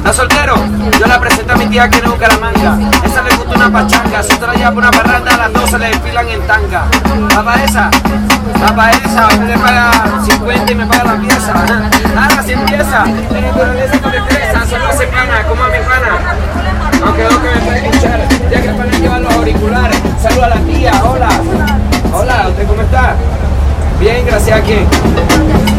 [0.00, 0.54] ¿Está soltero?
[0.98, 2.78] Yo la presento a mi tía que es Bucaramanga.
[3.04, 5.88] Esa le gusta una pachanga, se otra por una parranda, a las dos se le
[5.88, 6.86] desfilan en tanga.
[7.34, 7.90] Papá esa,
[8.66, 9.90] papá esa, usted le paga
[10.24, 11.52] 50 y me paga la pieza.
[12.14, 16.18] Nada, si empieza, tiene naturaleza con destreza, solo hace pana, como a mi pana.
[16.98, 18.20] No que me puede escuchar,
[18.50, 20.00] ya que el pana lleva los auriculares.
[20.22, 21.28] Saluda a la tía, hola.
[22.14, 23.16] Hola, ¿usted cómo está?
[24.00, 24.86] Bien, gracias a quién.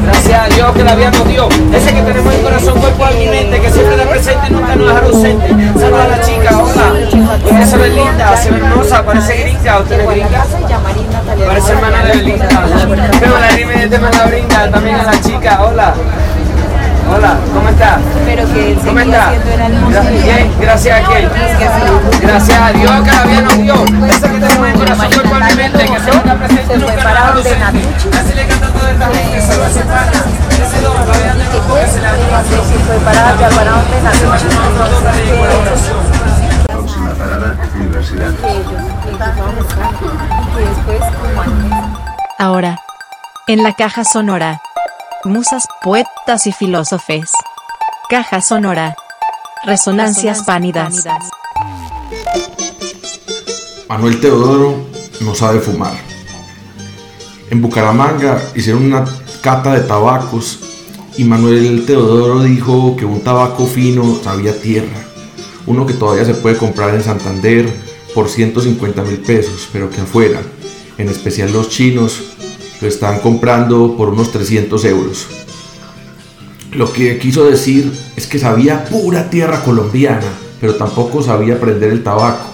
[0.05, 1.49] Gracias a Dios que la vida nos dio.
[1.73, 4.75] Ese que tenemos en corazón, cuerpo, alma y mente, que siempre está presente y nunca
[4.75, 5.47] nos dejará ausente.
[5.79, 6.93] Saluda a la chica, hola.
[7.43, 9.79] Usted se ve linda, se ve hermosa, parece gringa.
[9.79, 10.45] ¿Usted es gringa?
[11.47, 12.65] Parece hermana de Belinda.
[13.19, 15.95] Pero la rime de tema la brinda, también a la chica, hola.
[17.13, 17.99] Hola, ¿cómo está?
[18.85, 19.33] ¿Cómo está?
[19.33, 21.29] Gra- Bien, gracias a quién.
[22.21, 23.75] Gracias a Dios que la vida nos dio.
[24.07, 25.09] Ese que tenemos en corazón,
[25.57, 26.75] mente, que siempre está presente.
[26.75, 30.11] Así le canta toda esta gente, solo hace pana.
[30.51, 32.63] Ese don, la vida nos dio, ese la dio.
[32.87, 34.29] fue para allá, para donde nació
[36.67, 38.31] Próxima parada, universidad.
[42.39, 42.77] Ahora,
[43.47, 44.61] en la caja sonora.
[45.23, 47.31] Musas, poetas y filósofes.
[48.09, 48.95] Caja sonora.
[49.63, 51.03] Resonancias pánidas.
[53.87, 54.87] Manuel Teodoro
[55.19, 55.93] no sabe fumar.
[57.51, 59.05] En Bucaramanga hicieron una
[59.41, 60.59] cata de tabacos
[61.17, 65.05] y Manuel Teodoro dijo que un tabaco fino sabía tierra.
[65.67, 67.71] Uno que todavía se puede comprar en Santander
[68.15, 70.41] por 150 mil pesos, pero que afuera,
[70.97, 72.23] en especial los chinos,
[72.81, 75.27] lo están comprando por unos 300 euros.
[76.71, 80.27] Lo que quiso decir es que sabía pura tierra colombiana,
[80.59, 82.47] pero tampoco sabía prender el tabaco.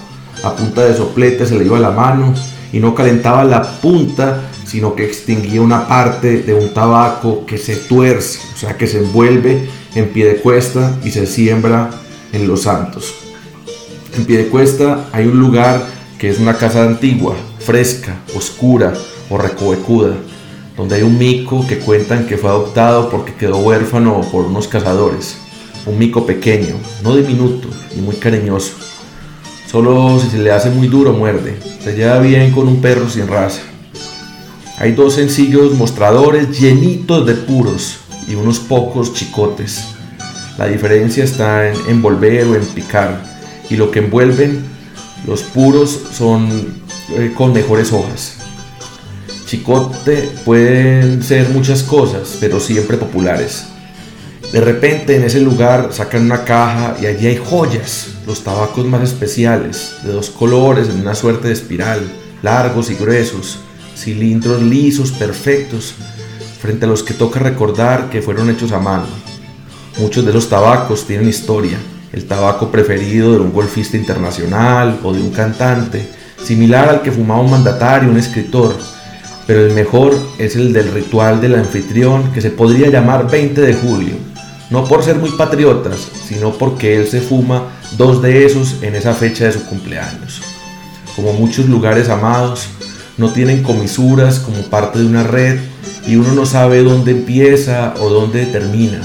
[0.44, 2.34] A punta de soplete se le iba la mano
[2.74, 7.76] y no calentaba la punta, sino que extinguía una parte de un tabaco que se
[7.76, 11.90] tuerce, o sea, que se envuelve en pie de cuesta y se siembra
[12.34, 13.14] en Los Santos.
[14.16, 15.86] En pie de cuesta hay un lugar
[16.18, 18.94] que es una casa antigua, fresca, oscura
[19.30, 20.16] o recovecuda,
[20.76, 25.38] donde hay un mico que cuentan que fue adoptado porque quedó huérfano por unos cazadores.
[25.86, 28.74] Un mico pequeño, no diminuto y muy cariñoso.
[29.70, 31.58] Solo si se le hace muy duro muerde.
[31.84, 33.62] Se lleva bien con un perro sin raza.
[34.78, 37.98] Hay dos sencillos mostradores llenitos de puros
[38.28, 39.86] y unos pocos chicotes.
[40.58, 43.24] La diferencia está en envolver o en picar.
[43.70, 44.64] Y lo que envuelven
[45.26, 46.48] los puros son
[47.18, 48.37] eh, con mejores hojas.
[49.48, 53.64] Chicote pueden ser muchas cosas, pero siempre populares.
[54.52, 59.04] De repente en ese lugar sacan una caja y allí hay joyas, los tabacos más
[59.04, 62.02] especiales, de dos colores en una suerte de espiral,
[62.44, 63.60] largos y gruesos,
[63.96, 65.94] cilindros lisos, perfectos,
[66.60, 69.08] frente a los que toca recordar que fueron hechos a mano.
[69.98, 71.78] Muchos de los tabacos tienen historia,
[72.12, 76.06] el tabaco preferido de un golfista internacional o de un cantante,
[76.44, 78.76] similar al que fumaba un mandatario, un escritor,
[79.48, 83.74] pero el mejor es el del ritual del anfitrión que se podría llamar 20 de
[83.74, 84.16] julio,
[84.70, 89.14] no por ser muy patriotas, sino porque él se fuma dos de esos en esa
[89.14, 90.42] fecha de su cumpleaños.
[91.16, 92.68] Como muchos lugares amados,
[93.18, 95.60] no tienen comisuras como parte de una red
[96.06, 99.02] y uno no sabe dónde empieza o dónde termina.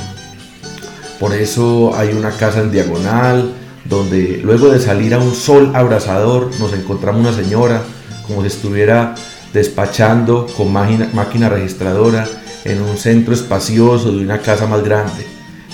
[1.20, 6.50] Por eso hay una casa en diagonal, donde luego de salir a un sol abrasador
[6.58, 7.82] nos encontramos una señora
[8.26, 9.14] como si estuviera
[9.52, 12.26] despachando con máquina, registradora
[12.64, 15.26] en un centro espacioso de una casa más grande.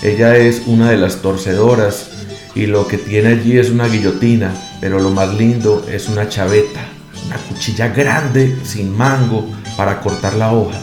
[0.02, 2.10] Ella es una de las torcedoras
[2.54, 6.80] y lo que tiene allí es una guillotina, pero lo más lindo es una chaveta,
[7.26, 10.80] una cuchilla grande sin mango para cortar la hoja.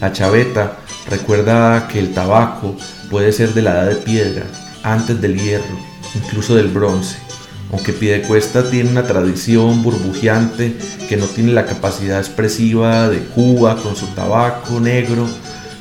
[0.00, 0.78] La chaveta
[1.08, 2.76] recuerda que el tabaco
[3.10, 4.44] puede ser de la edad de piedra,
[4.82, 5.78] antes del hierro,
[6.14, 7.27] incluso del bronce.
[7.72, 10.76] Aunque Piedecuesta tiene una tradición burbujeante
[11.08, 15.26] que no tiene la capacidad expresiva de Cuba con su tabaco negro,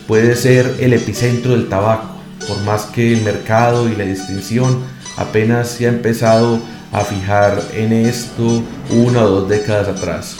[0.06, 2.10] puede ser el epicentro del tabaco,
[2.46, 4.82] por más que el mercado y la distinción
[5.16, 6.60] apenas se ha empezado
[6.92, 10.38] a fijar en esto una o dos décadas atrás.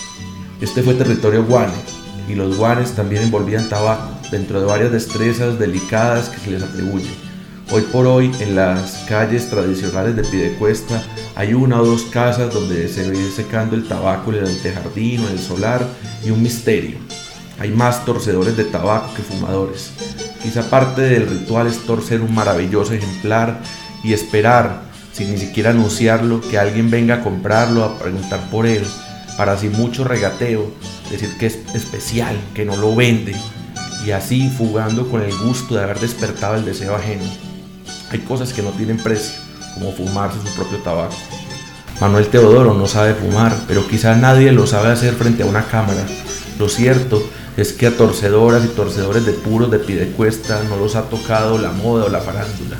[0.60, 1.74] Este fue territorio guane
[2.28, 7.28] y los guanes también envolvían tabaco dentro de varias destrezas delicadas que se les atribuyen.
[7.72, 11.04] Hoy por hoy en las calles tradicionales de Piedecuesta
[11.38, 15.28] hay una o dos casas donde se ve secando el tabaco en el antejardín o
[15.28, 15.88] en el solar
[16.26, 16.98] y un misterio.
[17.60, 19.92] Hay más torcedores de tabaco que fumadores.
[20.42, 23.62] Quizá parte del ritual es torcer un maravilloso ejemplar
[24.04, 24.82] y esperar,
[25.14, 28.84] sin ni siquiera anunciarlo, que alguien venga a comprarlo, a preguntar por él,
[29.38, 30.72] para sin mucho regateo
[31.12, 33.36] decir que es especial, que no lo vende,
[34.04, 37.26] y así fugando con el gusto de haber despertado el deseo ajeno.
[38.10, 39.47] Hay cosas que no tienen precio,
[39.78, 41.16] como fumarse su propio tabaco.
[42.00, 46.06] Manuel Teodoro no sabe fumar, pero quizá nadie lo sabe hacer frente a una cámara.
[46.60, 47.24] Lo cierto
[47.58, 51.72] es que a torcedoras y torcedores de puros de Piedecuesta no los ha tocado la
[51.72, 52.78] moda o la farándula.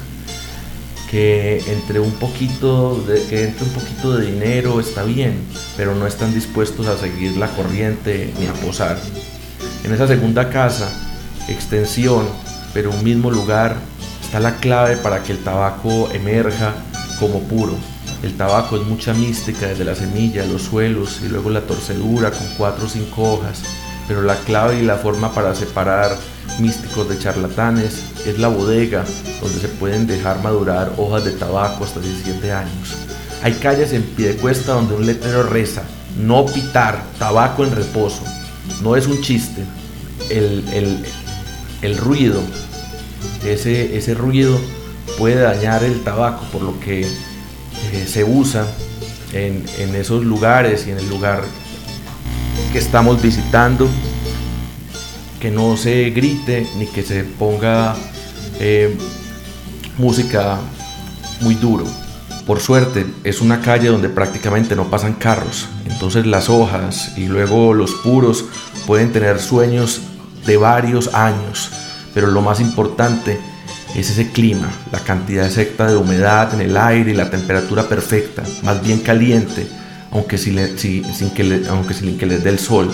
[1.10, 5.40] Que entre un poquito de, que entre un poquito de dinero está bien,
[5.78, 9.00] pero no están dispuestos a seguir la corriente ni a posar.
[9.84, 10.90] En esa segunda casa,
[11.48, 12.28] extensión,
[12.74, 13.78] pero un mismo lugar,
[14.22, 16.76] está la clave para que el tabaco emerja
[17.20, 17.76] como puro.
[18.24, 22.48] El tabaco es mucha mística desde la semilla, los suelos y luego la torcedura con
[22.58, 23.62] cuatro o cinco hojas,
[24.08, 26.18] pero la clave y la forma para separar
[26.60, 29.06] místicos de charlatanes es la bodega
[29.42, 32.96] donde se pueden dejar madurar hojas de tabaco hasta 17 años.
[33.44, 35.84] Hay calles en pie de cuesta donde un letrero reza,
[36.20, 38.24] no pitar, tabaco en reposo.
[38.82, 39.64] No es un chiste.
[40.30, 41.06] El, el,
[41.82, 42.42] el ruido
[43.46, 44.60] ese, ese ruido
[45.18, 48.66] puede dañar el tabaco, por lo que eh, se usa
[49.34, 49.66] en,
[49.96, 51.44] esos lugares y en el lugar
[52.72, 53.88] que estamos visitando,
[55.40, 57.96] que no se grite ni que se ponga
[58.60, 58.98] eh,
[59.98, 60.60] música
[61.42, 61.86] muy duro.
[62.46, 67.74] Por suerte es una calle donde prácticamente no pasan carros, entonces las hojas y luego
[67.74, 68.46] los puros
[68.86, 70.02] pueden tener sueños
[70.46, 71.72] de varios años,
[72.14, 73.38] pero lo más importante
[73.96, 78.44] es ese clima, la cantidad exacta de humedad en el aire y la temperatura perfecta,
[78.64, 79.68] más bien caliente,
[80.12, 82.92] aunque, sin, que aunque sin que les dé el sol.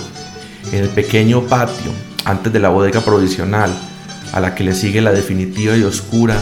[0.71, 1.91] En el pequeño patio,
[2.25, 3.71] antes de la bodega provisional,
[4.31, 6.37] a la que le sigue la definitiva y oscura,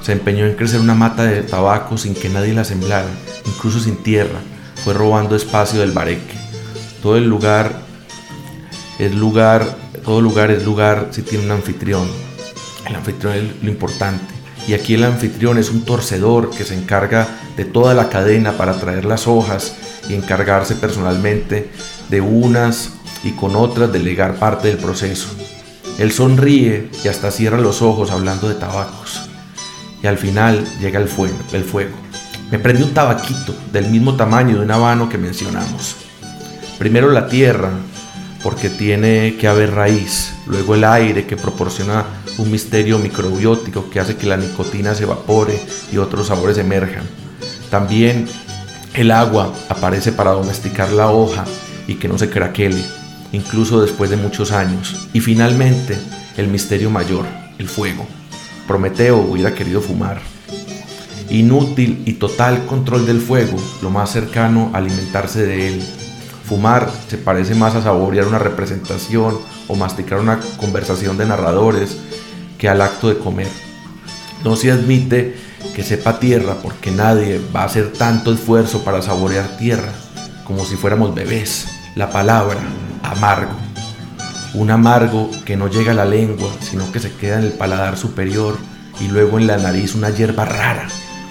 [0.00, 3.08] se empeñó en crecer una mata de tabaco sin que nadie la semblara,
[3.46, 4.38] incluso sin tierra.
[4.84, 6.34] Fue robando espacio del bareque.
[7.02, 7.80] Todo el lugar
[8.98, 12.06] es lugar, todo lugar es lugar si tiene un anfitrión.
[12.86, 14.34] El anfitrión es lo importante.
[14.66, 18.78] Y aquí el anfitrión es un torcedor que se encarga de toda la cadena para
[18.78, 19.76] traer las hojas
[20.08, 21.70] y encargarse personalmente
[22.08, 25.28] de unas y con otras delegar parte del proceso.
[25.98, 29.28] Él sonríe y hasta cierra los ojos hablando de tabacos
[30.04, 31.96] y al final llega el fuego, el fuego.
[32.50, 35.96] Me prende un tabaquito del mismo tamaño de un habano que mencionamos.
[36.78, 37.70] Primero la tierra,
[38.44, 42.04] porque tiene que haber raíz, luego el aire que proporciona
[42.36, 45.58] un misterio microbiótico que hace que la nicotina se evapore
[45.90, 47.04] y otros sabores emerjan.
[47.70, 48.28] También
[48.92, 51.46] el agua aparece para domesticar la hoja
[51.88, 52.84] y que no se craquele,
[53.32, 55.08] incluso después de muchos años.
[55.14, 55.96] Y finalmente,
[56.36, 57.24] el misterio mayor,
[57.58, 58.06] el fuego.
[58.68, 60.20] Prometeo hubiera querido fumar.
[61.30, 66.03] Inútil y total control del fuego, lo más cercano a alimentarse de él.
[66.46, 69.38] Fumar se parece más a saborear una representación
[69.68, 71.96] o masticar una conversación de narradores
[72.58, 73.48] que al acto de comer.
[74.44, 75.36] No se admite
[75.74, 79.92] que sepa tierra porque nadie va a hacer tanto esfuerzo para saborear tierra
[80.44, 81.66] como si fuéramos bebés.
[81.94, 82.60] La palabra
[83.02, 83.64] amargo
[84.54, 87.96] un amargo que no llega a la lengua, sino que se queda en el paladar
[87.96, 88.56] superior
[89.00, 90.86] y luego en la nariz una hierba rara,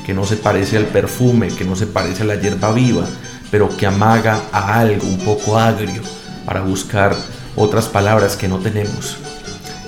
[0.06, 3.06] que no se parece al perfume, que no se parece a la hierba viva,
[3.54, 6.02] pero que amaga a algo un poco agrio
[6.44, 7.16] para buscar
[7.56, 9.18] otras palabras que no tenemos.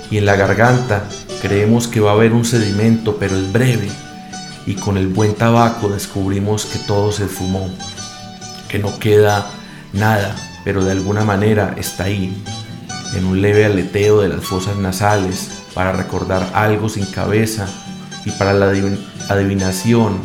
[0.08, 1.02] Y en la garganta
[1.42, 3.88] creemos que va a haber un sedimento, pero es breve,
[4.66, 7.68] y con el buen tabaco descubrimos que todo se fumó,
[8.68, 9.50] que no queda
[9.92, 12.40] nada, pero de alguna manera está ahí,
[13.16, 17.66] en un leve aleteo de las fosas nasales para recordar algo sin cabeza
[18.24, 18.72] y para la
[19.28, 20.20] adivinación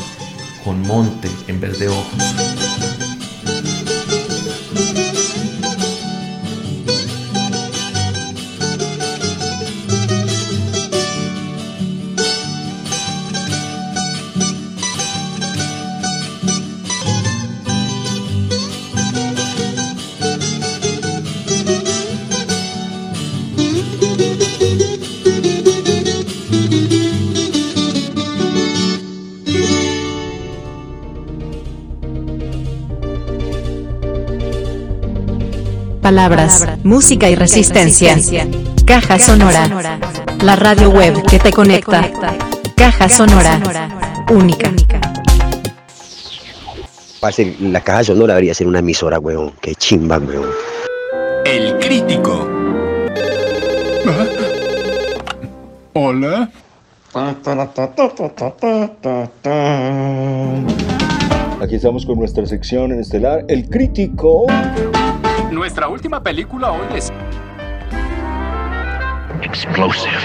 [0.63, 2.70] con monte en vez de ojos.
[36.11, 38.17] Palabras, música y resistencia.
[38.85, 39.69] Caja Sonora.
[40.43, 42.11] La radio web que te conecta.
[42.75, 43.57] Caja Sonora.
[44.29, 44.73] Única.
[47.21, 49.53] Parce, la caja sonora debería ser una emisora, weón.
[49.61, 50.49] Qué chimba, weón.
[51.45, 52.45] El crítico.
[55.93, 56.51] Hola.
[61.61, 64.47] Aquí estamos con nuestra sección en estelar, El Crítico.
[65.61, 67.13] Nuestra última película hoy es
[69.43, 70.17] Explosive.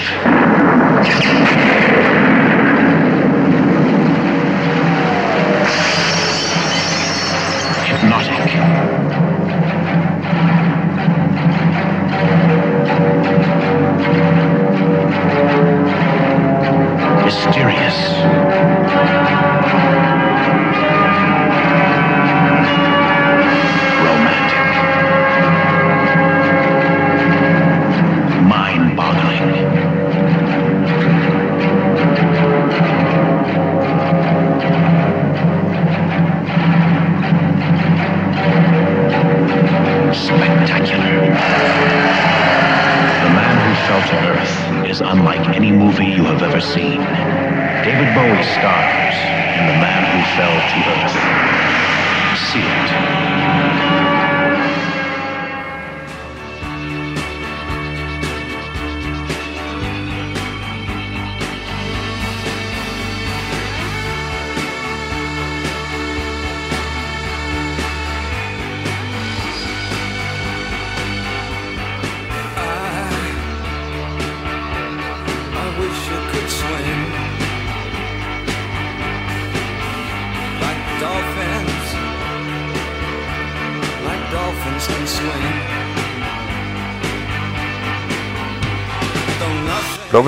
[44.07, 47.01] To Earth is unlike any movie you have ever seen.
[47.83, 49.13] David Bowie stars
[49.57, 52.37] in The Man Who Fell to Earth.
[52.37, 53.16] See it.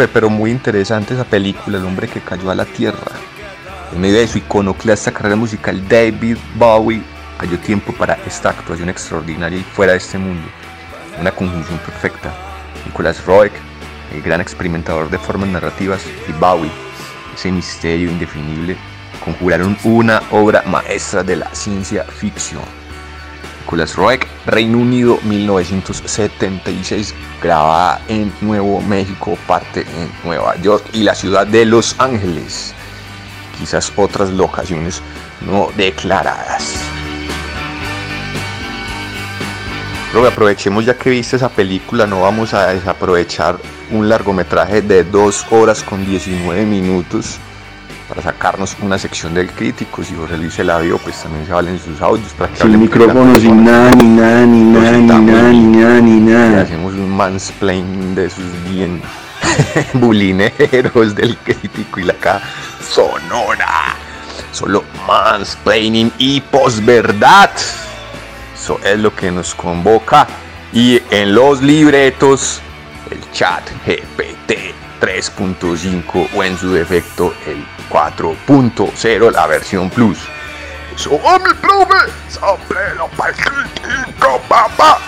[0.08, 3.12] Pero muy interesante esa película, El hombre que cayó a la tierra.
[3.94, 7.02] En medio de su iconoclasta carrera musical, David Bowie
[7.38, 10.48] halló tiempo para esta actuación extraordinaria y fuera de este mundo.
[11.20, 12.32] Una conjunción perfecta.
[12.86, 13.52] Nicolas Roeg,
[14.14, 16.72] el gran experimentador de formas narrativas, y Bowie,
[17.36, 18.78] ese misterio indefinible,
[19.24, 22.79] conjuraron una obra maestra de la ciencia ficción.
[23.60, 31.14] Nicolas Roeg, Reino Unido 1976, grabada en Nuevo México, parte en Nueva York y la
[31.16, 32.74] ciudad de Los Ángeles.
[33.58, 35.02] Quizás otras locaciones
[35.42, 36.76] no declaradas.
[40.28, 43.58] Aprovechemos ya que viste esa película, no vamos a desaprovechar
[43.92, 47.40] un largometraje de 2 horas con 19 minutos
[48.10, 50.04] para sacarnos una sección del crítico.
[50.04, 52.80] Si José Luis se la vio, pues también se valen sus audios para que Sin
[52.80, 56.62] micrófono, sin nada, ni nada, ni nada, ni nada, ni nada, ni nada.
[56.64, 59.00] hacemos un mansplain de esos bien
[59.94, 62.42] bulineros del crítico y la acá
[62.82, 63.96] sonora.
[64.52, 67.52] Solo mansplaining y posverdad.
[68.56, 70.28] Eso es lo que nos convoca.
[70.74, 72.60] Y en los libretos,
[73.12, 80.20] el chat GPT 3.5 o en su defecto el 4.0, la versión plus.
[80.96, 82.12] Eso, mi profe,
[83.38, 85.00] crítico, papá.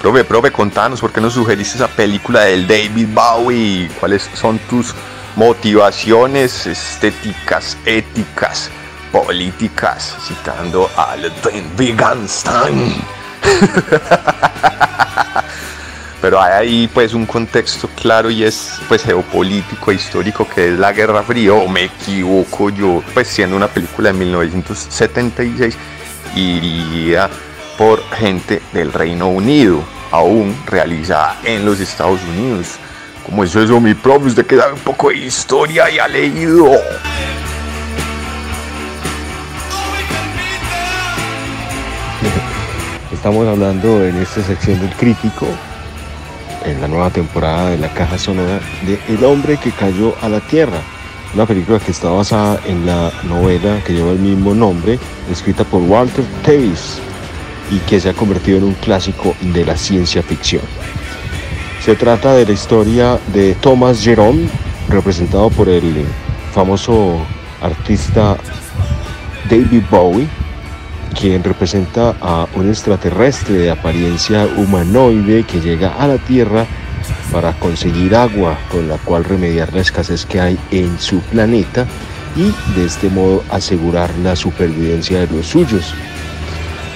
[0.00, 3.90] Profe, profe, contanos por qué nos sugeriste esa película del David Bowie.
[4.00, 4.94] ¿Cuáles son tus
[5.36, 8.70] motivaciones estéticas, éticas,
[9.12, 10.16] políticas?
[10.26, 13.04] Citando a Ludwig Wittgenstein.
[16.22, 20.78] Pero hay ahí pues un contexto claro y es pues geopolítico e histórico que es
[20.78, 25.76] la Guerra Fría, o me equivoco yo, pues siendo una película de 1976
[26.36, 27.28] iría
[27.76, 32.76] por gente del Reino Unido, aún realizada en los Estados Unidos.
[33.26, 34.26] ¿Cómo es eso, mi profe?
[34.26, 36.70] Usted que sabe un poco de historia y ha leído.
[43.12, 45.46] Estamos hablando en esta sección del crítico,
[46.64, 50.40] en la nueva temporada de la caja sonora, de El hombre que cayó a la
[50.40, 50.80] tierra.
[51.34, 54.98] Una película que está basada en la novela que lleva el mismo nombre,
[55.30, 56.98] escrita por Walter Tevis
[57.70, 60.62] y que se ha convertido en un clásico de la ciencia ficción.
[61.82, 64.48] Se trata de la historia de Thomas Jerome,
[64.88, 66.04] representado por el
[66.52, 67.18] famoso
[67.60, 68.36] artista
[69.48, 70.28] David Bowie,
[71.18, 76.66] quien representa a un extraterrestre de apariencia humanoide que llega a la Tierra
[77.30, 81.86] para conseguir agua con la cual remediar la escasez que hay en su planeta
[82.36, 85.94] y de este modo asegurar la supervivencia de los suyos.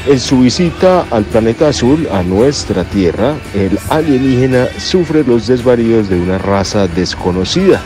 [0.07, 6.21] En su visita al planeta azul, a nuestra Tierra, el alienígena sufre los desvaríos de
[6.21, 7.81] una raza desconocida.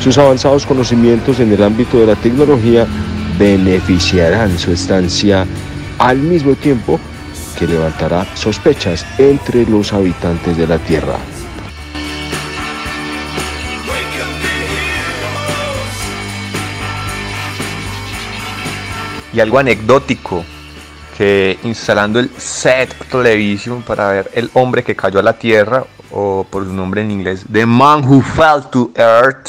[0.00, 2.86] Sus avanzados conocimientos en el ámbito de la tecnología
[3.38, 5.46] beneficiarán su estancia
[5.98, 6.98] al mismo tiempo
[7.58, 11.16] que levantará sospechas entre los habitantes de la Tierra.
[19.32, 20.44] Y algo anecdótico,
[21.16, 26.46] que instalando el set television para ver El hombre que cayó a la tierra, o
[26.48, 29.48] por su nombre en inglés, The Man Who Fell to Earth,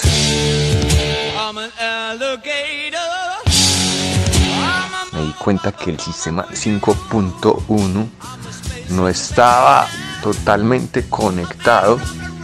[5.44, 8.08] cuenta que el sistema 5.1
[8.92, 9.88] no estaba
[10.22, 12.00] totalmente conectado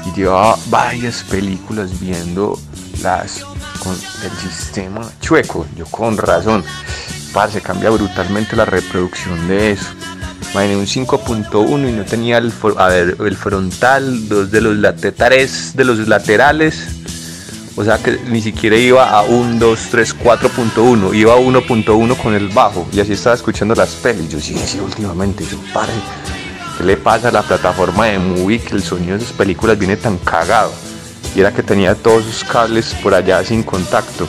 [0.06, 2.60] y llevaba varias películas viendo
[3.02, 3.46] las
[3.82, 5.66] con el sistema chueco.
[5.78, 6.66] Yo con razón,
[7.34, 9.88] parce, cambia brutalmente la reproducción de eso.
[10.52, 15.74] Imaginé un 5.1 y no tenía el, a ver, el frontal, dos de los tres
[15.74, 16.99] de los laterales.
[17.80, 22.34] O sea que ni siquiera iba a 1, 2, 3, 4.1, iba a 1.1 con
[22.36, 22.86] el bajo.
[22.92, 24.30] Y así estaba escuchando las pelis.
[24.30, 25.94] Yo sí, sí, últimamente, yo pare.
[26.78, 29.96] ¿Qué le pasa a la plataforma de Movie que el sonido de esas películas viene
[29.96, 30.74] tan cagado?
[31.34, 34.28] Y era que tenía todos sus cables por allá sin contacto.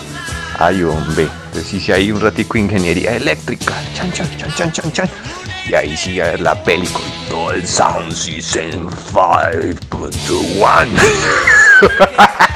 [0.57, 1.27] Ay, hombre.
[1.47, 3.75] Entonces hice ahí un ratico ingeniería eléctrica.
[3.97, 5.11] Chan, chan, chan, chan, chan, chan.
[5.69, 10.87] Y ahí sí a ver la peli con todo el sound system 5.1.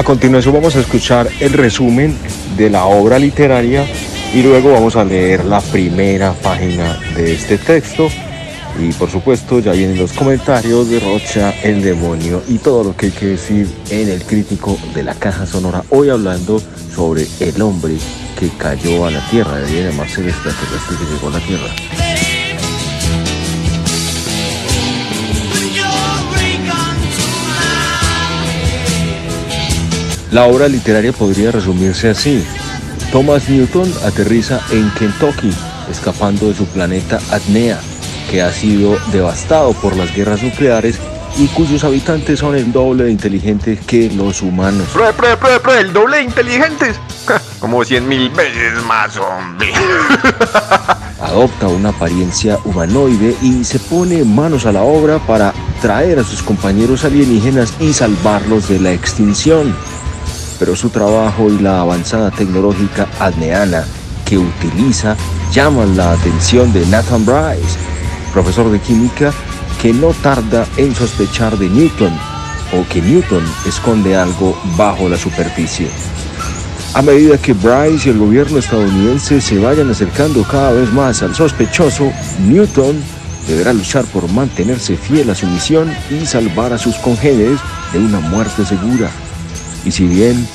[0.00, 2.16] A continuación vamos a escuchar el resumen
[2.56, 3.84] de la obra literaria
[4.32, 8.08] y luego vamos a leer la primera página de este texto
[8.78, 13.06] Y por supuesto ya vienen los comentarios de Rocha, el demonio y todo lo que
[13.06, 15.84] hay que decir en el crítico de la caja sonora.
[15.90, 16.62] Hoy hablando
[16.94, 17.98] sobre el hombre
[18.38, 22.09] que cayó a la Tierra, de llamarse el extraterrestre que llegó a la Tierra.
[30.30, 32.44] La obra literaria podría resumirse así.
[33.10, 35.52] Thomas Newton aterriza en Kentucky,
[35.90, 37.80] escapando de su planeta Adnea,
[38.30, 41.00] que ha sido devastado por las guerras nucleares
[41.36, 44.86] y cuyos habitantes son el doble de inteligentes que los humanos.
[44.92, 47.00] Pre, pre, pre, pre, el doble de inteligentes.
[47.58, 49.72] Como cien mil veces más, hombre.
[51.20, 55.52] Adopta una apariencia humanoide y se pone manos a la obra para
[55.82, 59.74] traer a sus compañeros alienígenas y salvarlos de la extinción.
[60.60, 63.84] Pero su trabajo y la avanzada tecnológica adneana
[64.24, 65.16] que utiliza
[65.52, 67.76] llaman la atención de Nathan Bryce,
[68.32, 69.32] profesor de química
[69.82, 72.12] que no tarda en sospechar de Newton
[72.72, 75.88] o que Newton esconde algo bajo la superficie.
[76.92, 81.34] A medida que Bryce y el gobierno estadounidense se vayan acercando cada vez más al
[81.34, 83.02] sospechoso, Newton
[83.48, 87.58] deberá luchar por mantenerse fiel a su misión y salvar a sus congéneres
[87.92, 89.10] de una muerte segura.
[89.84, 90.46] Y si bien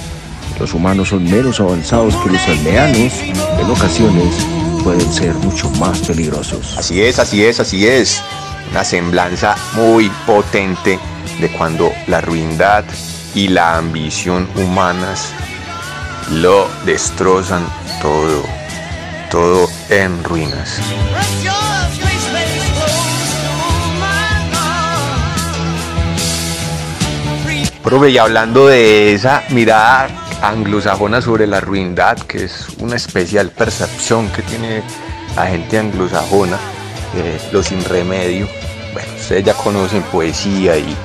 [0.59, 4.45] los humanos son menos avanzados que los aldeanos, en ocasiones
[4.83, 6.75] pueden ser mucho más peligrosos.
[6.77, 8.21] Así es, así es, así es.
[8.71, 10.99] Una semblanza muy potente
[11.39, 12.85] de cuando la ruindad
[13.33, 15.33] y la ambición humanas
[16.31, 17.67] lo destrozan
[18.01, 18.43] todo,
[19.29, 20.79] todo en ruinas.
[27.85, 30.07] Profe, y hablando de esa mirada
[30.41, 34.81] anglosajona sobre la ruindad, que es una especial percepción que tiene
[35.35, 36.57] la gente anglosajona,
[37.15, 38.47] eh, lo sin remedio.
[38.91, 40.95] Bueno, ustedes ya conocen poesía y,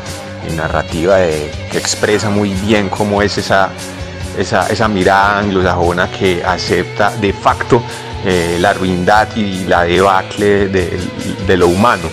[0.56, 3.68] narrativa de- que expresa muy bien cómo es esa,
[4.38, 7.82] esa, esa mirada anglosajona que acepta de facto
[8.24, 10.98] eh, la ruindad y la debacle de,
[11.46, 12.08] de lo humano.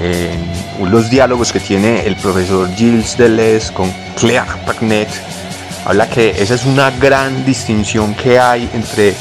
[0.00, 5.08] En los diálogos que tiene el profesor Gilles Deleuze con Claire Pagnet,
[5.84, 9.14] habla que esa es una gran distinción que hay entre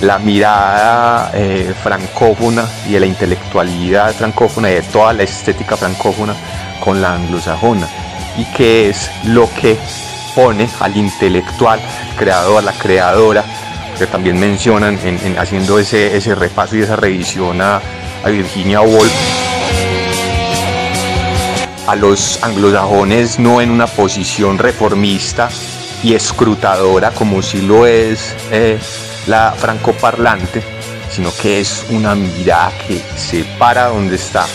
[0.00, 6.34] la mirada eh, francófona y la intelectualidad francófona y de toda la estética francófona
[6.80, 7.88] con la anglosajona
[8.36, 9.78] y que es lo que
[10.34, 13.44] pone al intelectual, al creador, a la creadora,
[13.98, 17.80] que también mencionan en, en haciendo ese, ese repaso y esa revisión a,
[18.22, 19.12] a Virginia Woolf,
[21.86, 25.48] a los anglosajones no en una posición reformista
[26.02, 28.78] y escrutadora como si lo es eh,
[29.26, 30.62] la francoparlante,
[31.10, 34.46] sino que es una mirada que se para donde está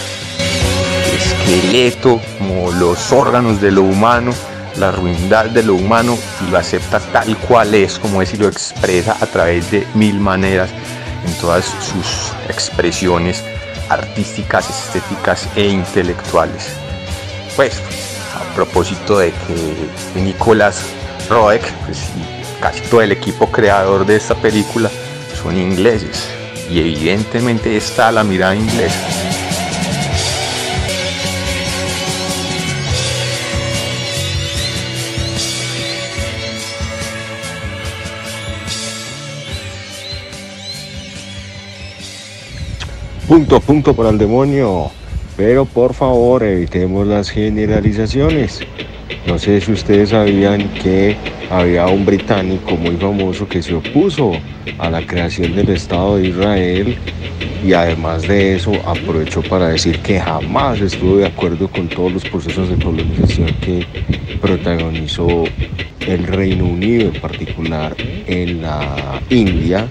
[1.09, 4.31] el esqueleto, como los órganos de lo humano,
[4.77, 8.47] la ruindad de lo humano y lo acepta tal cual es, como es y lo
[8.47, 10.69] expresa a través de mil maneras
[11.25, 13.43] en todas sus expresiones
[13.89, 16.90] artísticas, estéticas e intelectuales.
[17.55, 17.81] Pues
[18.35, 20.83] a propósito de que Nicolás
[21.29, 24.89] Roeg pues, y casi todo el equipo creador de esta película
[25.41, 26.27] son ingleses
[26.69, 29.07] y evidentemente está la mirada inglesa.
[43.27, 44.91] Punto punto para el demonio.
[45.43, 48.59] Pero por favor evitemos las generalizaciones.
[49.25, 51.17] No sé si ustedes sabían que
[51.49, 54.33] había un británico muy famoso que se opuso
[54.77, 56.95] a la creación del Estado de Israel
[57.65, 62.23] y además de eso aprovechó para decir que jamás estuvo de acuerdo con todos los
[62.23, 63.83] procesos de colonización que
[64.39, 65.45] protagonizó
[66.07, 67.95] el Reino Unido, en particular
[68.27, 69.87] en la India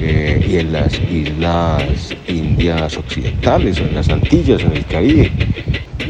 [0.00, 5.30] eh, y en las islas Indias Occidentales, en las Antillas, en el Caribe.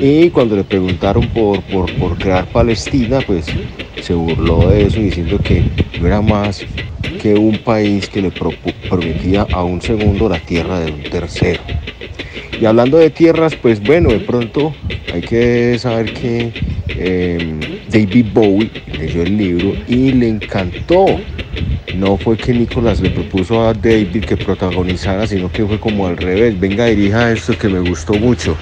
[0.00, 3.46] Y cuando le preguntaron por, por, por crear Palestina, pues
[4.00, 5.64] se burló de eso diciendo que
[6.00, 6.64] no era más
[7.20, 11.60] que un país que le prometía a un segundo la tierra de un tercero.
[12.60, 14.74] Y hablando de tierras, pues bueno, de pronto
[15.14, 16.52] hay que saber que
[16.88, 21.06] eh, David Bowie leyó el libro y le encantó.
[21.96, 26.18] No fue que Nicolás le propuso a David que protagonizara, sino que fue como al
[26.18, 26.60] revés.
[26.60, 28.54] Venga, dirija esto que me gustó mucho.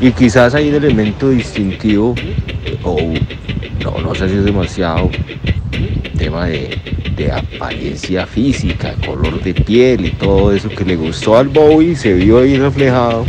[0.00, 2.16] Y quizás hay un elemento distintivo,
[2.82, 2.98] o
[3.84, 5.10] no, no sé si es demasiado,
[6.18, 6.76] tema de,
[7.16, 12.12] de apariencia física, color de piel y todo eso que le gustó al Bowie, se
[12.12, 13.24] vio ahí reflejado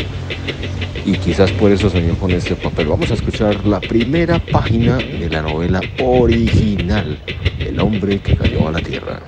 [1.08, 2.88] y quizás por eso soñó con este papel.
[2.88, 7.18] Vamos a escuchar la primera página de la novela original,
[7.60, 9.22] El hombre que cayó a la tierra.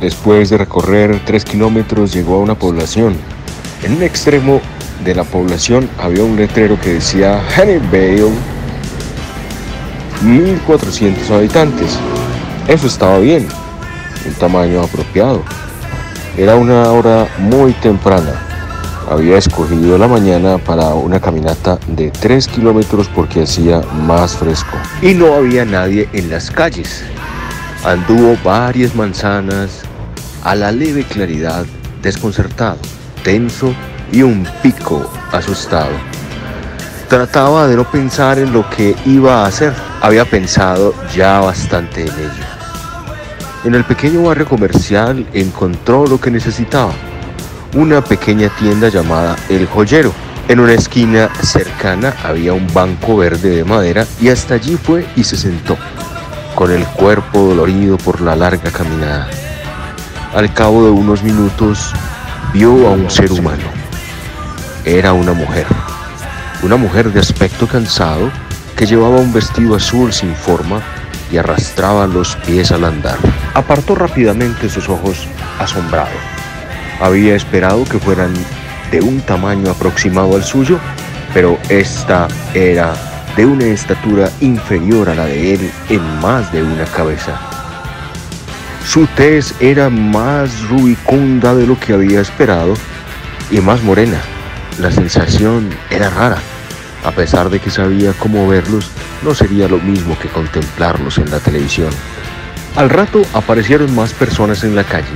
[0.00, 3.14] Después de recorrer tres kilómetros llegó a una población.
[3.82, 4.62] En un extremo
[5.04, 8.30] de la población había un letrero que decía Honeyvale,
[10.22, 11.98] 1400 habitantes.
[12.68, 13.48] Eso estaba bien,
[14.26, 15.42] un tamaño apropiado.
[16.36, 18.46] Era una hora muy temprana.
[19.10, 24.76] Había escogido la mañana para una caminata de 3 kilómetros porque hacía más fresco.
[25.02, 27.02] Y no había nadie en las calles.
[27.84, 29.80] Anduvo varias manzanas
[30.44, 31.64] a la leve claridad,
[32.02, 32.78] desconcertado,
[33.24, 33.74] tenso
[34.12, 35.92] y un pico asustado.
[37.08, 39.72] Trataba de no pensar en lo que iba a hacer.
[40.00, 42.44] Había pensado ya bastante en ello.
[43.64, 46.92] En el pequeño barrio comercial encontró lo que necesitaba.
[47.74, 50.12] Una pequeña tienda llamada El Joyero.
[50.48, 55.22] En una esquina cercana había un banco verde de madera y hasta allí fue y
[55.22, 55.76] se sentó,
[56.54, 59.28] con el cuerpo dolorido por la larga caminada.
[60.34, 61.92] Al cabo de unos minutos
[62.52, 63.79] vio a un ser humano.
[64.84, 65.66] Era una mujer.
[66.62, 68.30] Una mujer de aspecto cansado
[68.76, 70.80] que llevaba un vestido azul sin forma
[71.30, 73.18] y arrastraba los pies al andar.
[73.52, 75.26] Apartó rápidamente sus ojos
[75.58, 76.08] asombrado.
[76.98, 78.32] Había esperado que fueran
[78.90, 80.78] de un tamaño aproximado al suyo,
[81.34, 82.94] pero esta era
[83.36, 87.38] de una estatura inferior a la de él en más de una cabeza.
[88.86, 92.74] Su tez era más rubicunda de lo que había esperado
[93.50, 94.20] y más morena.
[94.80, 96.38] La sensación era rara.
[97.04, 98.90] A pesar de que sabía cómo verlos,
[99.22, 101.90] no sería lo mismo que contemplarlos en la televisión.
[102.76, 105.06] Al rato aparecieron más personas en la calle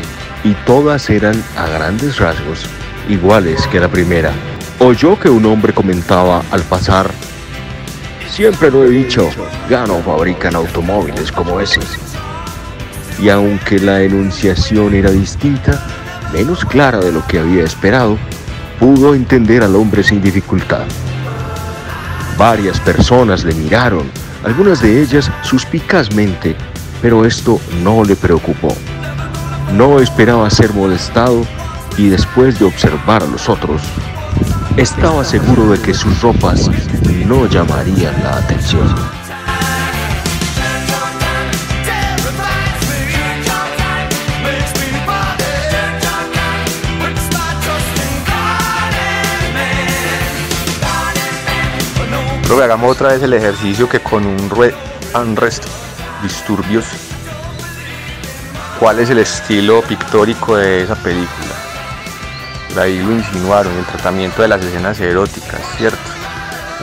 [0.44, 2.66] y todas eran a grandes rasgos
[3.08, 4.32] iguales que la primera.
[4.80, 7.10] Oyó que un hombre comentaba al pasar,
[8.28, 9.30] siempre lo he dicho,
[9.70, 11.86] ya no fabrican automóviles como esos.
[13.18, 15.86] Y aunque la enunciación era distinta,
[16.34, 18.18] menos clara de lo que había esperado,
[18.84, 20.84] pudo entender al hombre sin dificultad.
[22.36, 24.10] Varias personas le miraron,
[24.44, 26.54] algunas de ellas suspicazmente,
[27.00, 28.76] pero esto no le preocupó.
[29.72, 31.46] No esperaba ser molestado
[31.96, 33.80] y después de observar a los otros,
[34.76, 36.70] estaba seguro de que sus ropas
[37.26, 39.13] no llamarían la atención.
[52.44, 54.74] Creo que hagamos otra vez el ejercicio que con un red
[55.14, 55.64] unrest
[56.22, 56.84] disturbios.
[58.78, 61.54] ¿Cuál es el estilo pictórico de esa película?
[62.78, 65.98] Ahí lo insinuaron, el tratamiento de las escenas eróticas, ¿cierto?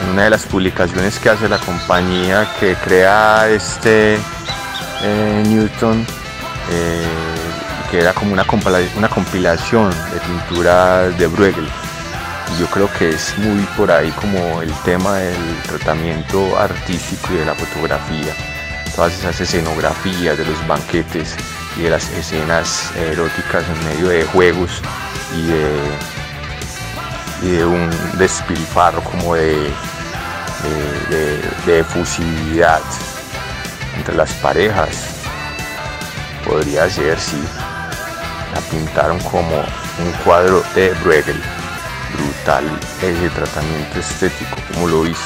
[0.02, 6.04] En una de las publicaciones que hace la compañía que crea este eh, Newton,
[6.70, 7.06] eh,
[7.88, 8.44] que era como una
[9.08, 11.68] compilación de pinturas de Bruegel.
[12.58, 17.46] Yo creo que es muy por ahí como el tema del tratamiento artístico y de
[17.46, 18.34] la fotografía.
[18.94, 21.34] Todas esas escenografías de los banquetes
[21.76, 24.70] y de las escenas eróticas en medio de juegos
[25.34, 25.70] y de,
[27.42, 29.56] y de un despilfarro como de,
[31.10, 31.84] de, de-
[33.96, 34.88] entre las parejas.
[36.46, 37.42] Podría ser, sí.
[38.54, 41.40] La pintaron como un cuadro de Bruegel
[42.42, 42.64] brutal
[43.02, 45.22] ese tratamiento estético, como lo viste.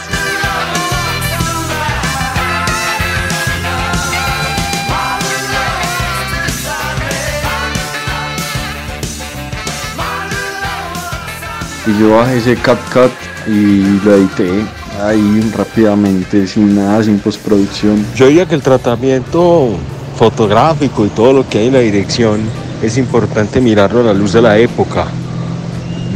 [11.86, 13.12] Y yo bajé ese CapCut
[13.46, 14.64] y lo edité
[15.02, 18.04] ahí rápidamente, sin nada, sin postproducción.
[18.16, 19.76] Yo diría que el tratamiento
[20.18, 22.40] fotográfico y todo lo que hay en la dirección
[22.82, 25.06] es importante mirarlo a la luz de la época.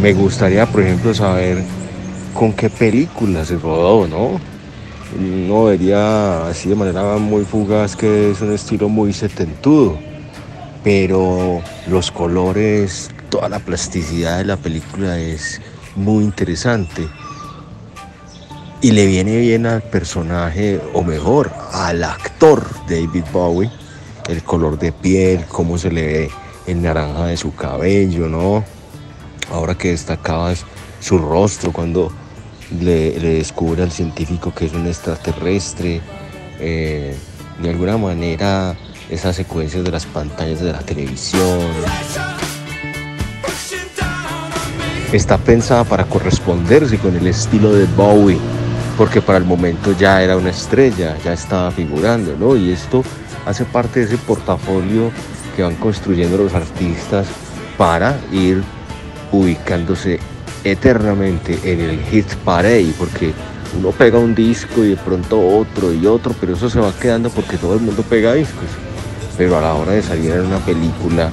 [0.01, 1.63] Me gustaría, por ejemplo, saber
[2.33, 4.41] con qué película se rodó, ¿no?
[5.19, 9.99] No vería así de manera muy fugaz que es un estilo muy setentudo,
[10.83, 15.61] pero los colores, toda la plasticidad de la película es
[15.97, 17.07] muy interesante
[18.81, 23.71] y le viene bien al personaje, o mejor, al actor David Bowie,
[24.31, 26.31] el color de piel, cómo se le ve
[26.67, 28.65] el naranja de su cabello, ¿no?
[29.51, 30.65] Ahora que destacaba es
[31.01, 32.13] su rostro cuando
[32.81, 36.01] le, le descubre al científico que es un extraterrestre,
[36.61, 37.17] eh,
[37.61, 38.77] de alguna manera
[39.11, 41.61] esas secuencias de las pantallas de la televisión.
[45.13, 48.39] Está pensada para corresponderse con el estilo de Bowie,
[48.97, 52.57] porque para el momento ya era una estrella, ya estaba figurando, ¿no?
[52.57, 53.03] Y esto
[53.45, 55.11] hace parte de ese portafolio
[55.57, 57.27] que van construyendo los artistas
[57.77, 58.63] para ir
[59.33, 60.19] ubicándose
[60.65, 63.33] eternamente en el hit parade, porque
[63.79, 67.31] uno pega un disco y de pronto otro y otro, pero eso se va quedando
[67.31, 68.69] porque todo el mundo pega discos.
[69.39, 71.31] Pero a la hora de salir en una película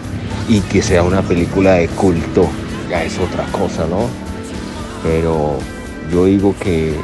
[0.48, 2.48] y que sea una película de culto,
[2.90, 4.08] ya es otra cosa, ¿no?
[5.04, 5.58] Pero
[6.12, 6.96] yo digo que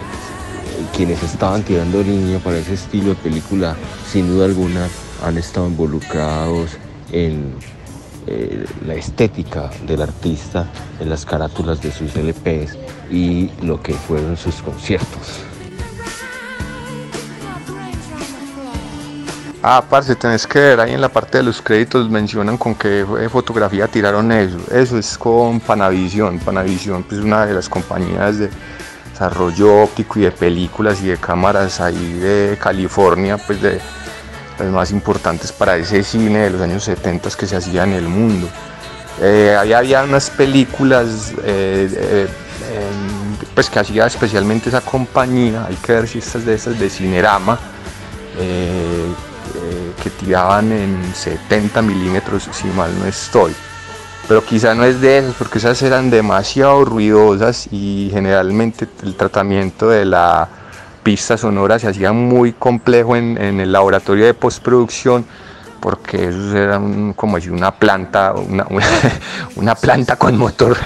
[0.95, 3.75] quienes estaban tirando línea para ese estilo de película,
[4.09, 4.87] sin duda alguna,
[5.25, 6.71] han estado involucrados
[7.11, 7.53] en
[8.27, 10.67] eh, la estética del artista,
[10.99, 12.77] en las carátulas de sus LPs
[13.11, 15.43] y lo que fueron sus conciertos.
[19.65, 23.05] Ah, parce, tenés que ver ahí en la parte de los créditos mencionan con qué
[23.31, 24.57] fotografía tiraron eso.
[24.69, 26.37] Eso es con Panavision.
[26.39, 28.49] Panavision pues, es una de las compañías de
[29.09, 33.79] desarrollo óptico y de películas y de cámaras ahí de California, pues de
[34.59, 38.07] las más importantes para ese cine de los años 70 que se hacía en el
[38.07, 38.47] mundo.
[39.21, 42.27] Eh, había unas películas eh, eh,
[43.53, 47.59] pues que hacía especialmente esa compañía, hay que ver si estas de esas de Cinerama
[50.03, 53.53] que tiraban en 70 milímetros, si mal no estoy.
[54.27, 59.89] Pero quizá no es de esas, porque esas eran demasiado ruidosas y generalmente el tratamiento
[59.89, 60.49] de la
[61.03, 65.25] pista sonora se hacía muy complejo en, el laboratorio de postproducción
[65.79, 66.81] porque eso era
[67.15, 68.65] como decir una planta, una,
[69.55, 70.77] una, planta con motor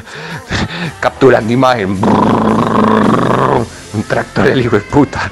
[1.00, 1.92] capturando imagen,
[3.94, 5.30] un tractor del hijo de puta,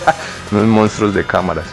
[0.50, 1.66] unos monstruos de cámaras.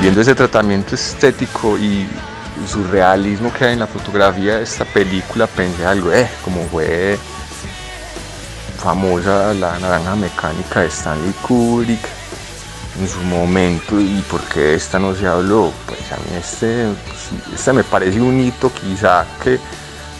[0.00, 2.08] viendo ese tratamiento estético y
[2.66, 7.18] surrealismo que hay en la fotografía de esta película, pensé algo, eh, como fue
[8.78, 12.00] famosa la naranja mecánica de Stanley Kubrick
[12.98, 16.86] en su momento y por qué esta no se habló, pues a mí este,
[17.54, 19.58] este me parece un hito quizá que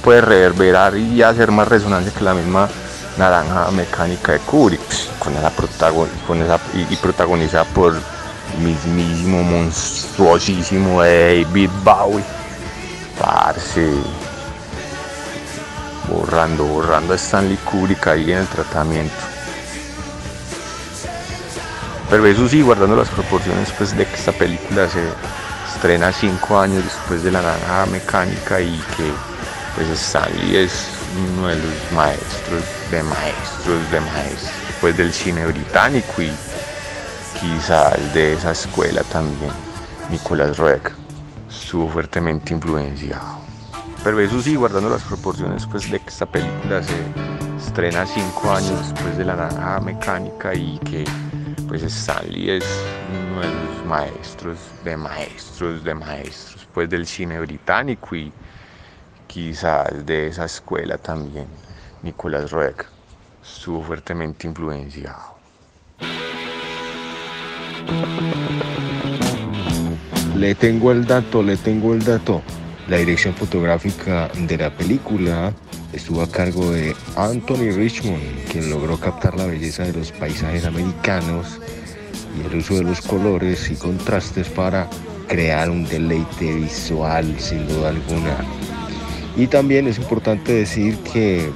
[0.03, 2.69] puede reverberar y hacer más resonancia que la misma
[3.19, 5.51] naranja mecánica de Kubrick, pues, con esa
[6.43, 7.95] esa, y protagonizada por
[8.59, 12.25] mismísimo, monstruosísimo David Bowie.
[13.19, 13.91] Parce.
[16.09, 19.15] Borrando, borrando a Stanley Kubrick ahí en el tratamiento.
[22.11, 25.01] Pero eso sí, guardando las proporciones pues, de que esta película se
[25.73, 29.13] estrena cinco años después de la naranja mecánica y que
[29.77, 36.23] pues Stanley es uno de los maestros de maestros de maestros pues, del cine británico
[36.23, 36.33] y
[37.41, 39.51] quizá el de esa escuela también,
[40.11, 40.83] Nicolas Roeg,
[41.49, 43.41] estuvo fuertemente influenciado.
[44.05, 46.95] Pero eso sí, guardando las proporciones pues, de que esta película se
[47.57, 51.05] estrena cinco años después de la naranja mecánica y que
[51.67, 52.65] pues Stanley es
[53.31, 58.33] uno de los maestros de maestros de maestros pues del cine británico y
[59.27, 61.47] quizá el de esa escuela también,
[62.03, 62.85] Nicolas Roeg,
[63.43, 65.40] estuvo fuertemente influenciado.
[70.37, 72.43] Le tengo el dato, le tengo el dato.
[72.89, 75.53] La dirección fotográfica de la película
[75.93, 81.61] estuvo a cargo de Anthony Richmond, quien logró captar la belleza de los paisajes americanos
[82.37, 84.89] y el uso de los colores y contrastes para
[85.29, 88.39] crear un deleite visual sin duda alguna.
[89.37, 91.51] Y también es importante decir que,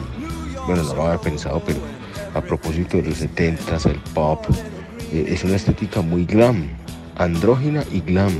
[0.66, 1.78] bueno, no lo había pensado, pero
[2.34, 4.44] a propósito de los 70s, el pop,
[5.14, 6.68] es una estética muy glam,
[7.16, 8.32] andrógina y glam,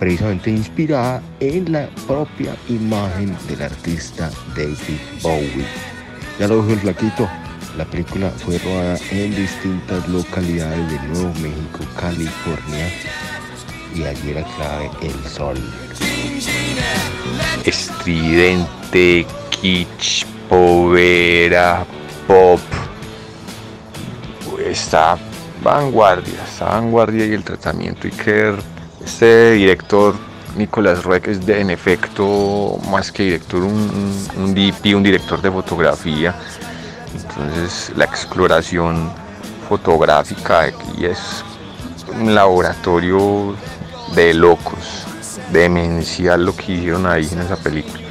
[0.00, 5.64] precisamente inspirada en la propia imagen del artista David Bowie.
[6.40, 7.28] Ya lo dijo el flaquito,
[7.76, 12.88] la película fue rodada en distintas localidades de Nuevo México, California,
[13.94, 15.56] y allí era clave el sol.
[17.64, 21.86] Estridente, kitsch, povera,
[22.26, 22.60] pop.
[24.66, 25.18] Está
[25.62, 28.08] vanguardia, esta vanguardia y el tratamiento.
[28.22, 28.54] Que
[29.04, 30.14] este director,
[30.56, 35.50] Nicolás Rueck, es de, en efecto más que director, un, un DP, un director de
[35.50, 36.34] fotografía.
[37.14, 39.10] Entonces la exploración
[39.68, 41.44] fotográfica aquí es
[42.20, 43.54] un laboratorio
[44.14, 45.04] de locos,
[45.50, 48.02] demencial lo que hicieron ahí en esa película.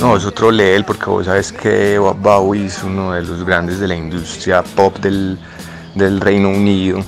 [0.00, 3.88] No, es otro level porque vos sabes que Bowie es uno de los grandes de
[3.88, 5.38] la industria pop del,
[5.94, 7.02] del Reino Unido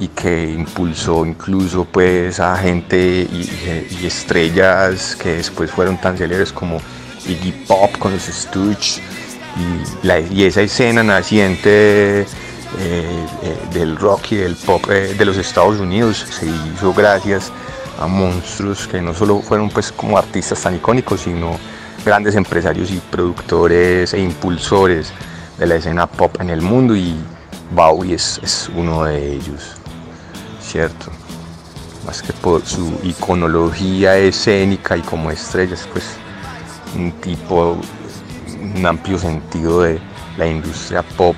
[0.00, 6.78] y que impulsó incluso pues a gente y, estrellas que después fueron tan célebres como
[7.26, 9.00] Iggy Pop con los Stooges
[9.56, 12.26] y, la- esa escena naciente eh,
[12.78, 17.50] eh, del rock y del pop eh, de los Estados Unidos se hizo gracias
[17.98, 21.58] a monstruos que no solo fueron pues como artistas tan icónicos sino
[22.04, 25.12] grandes empresarios y productores e impulsores
[25.58, 27.16] de la escena pop en el mundo y
[27.70, 29.76] Bowie es, uno de ellos,
[30.60, 31.10] ¿cierto?
[32.06, 36.04] Más que por su iconología escénica y como estrellas, pues
[36.96, 37.78] un tipo,
[38.60, 40.00] un amplio sentido de
[40.38, 41.36] la industria pop,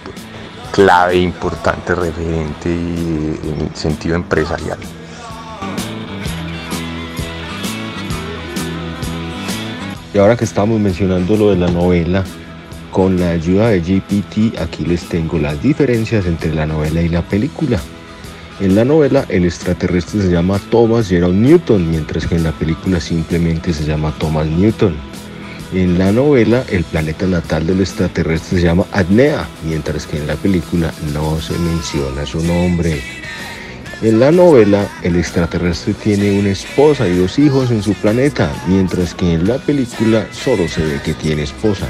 [0.73, 4.79] clave, importante, referente y en el sentido empresarial.
[10.13, 12.25] Y ahora que estamos mencionando lo de la novela,
[12.91, 17.23] con la ayuda de GPT, aquí les tengo las diferencias entre la novela y la
[17.23, 17.81] película.
[18.61, 23.01] En la novela, el extraterrestre se llama Thomas Gerald Newton, mientras que en la película
[23.01, 24.95] simplemente se llama Thomas Newton.
[25.73, 30.35] En la novela, el planeta natal del extraterrestre se llama Adnea, mientras que en la
[30.35, 33.01] película no se menciona su nombre.
[34.03, 39.15] En la novela, el extraterrestre tiene una esposa y dos hijos en su planeta, mientras
[39.15, 41.87] que en la película solo se ve que tiene esposa.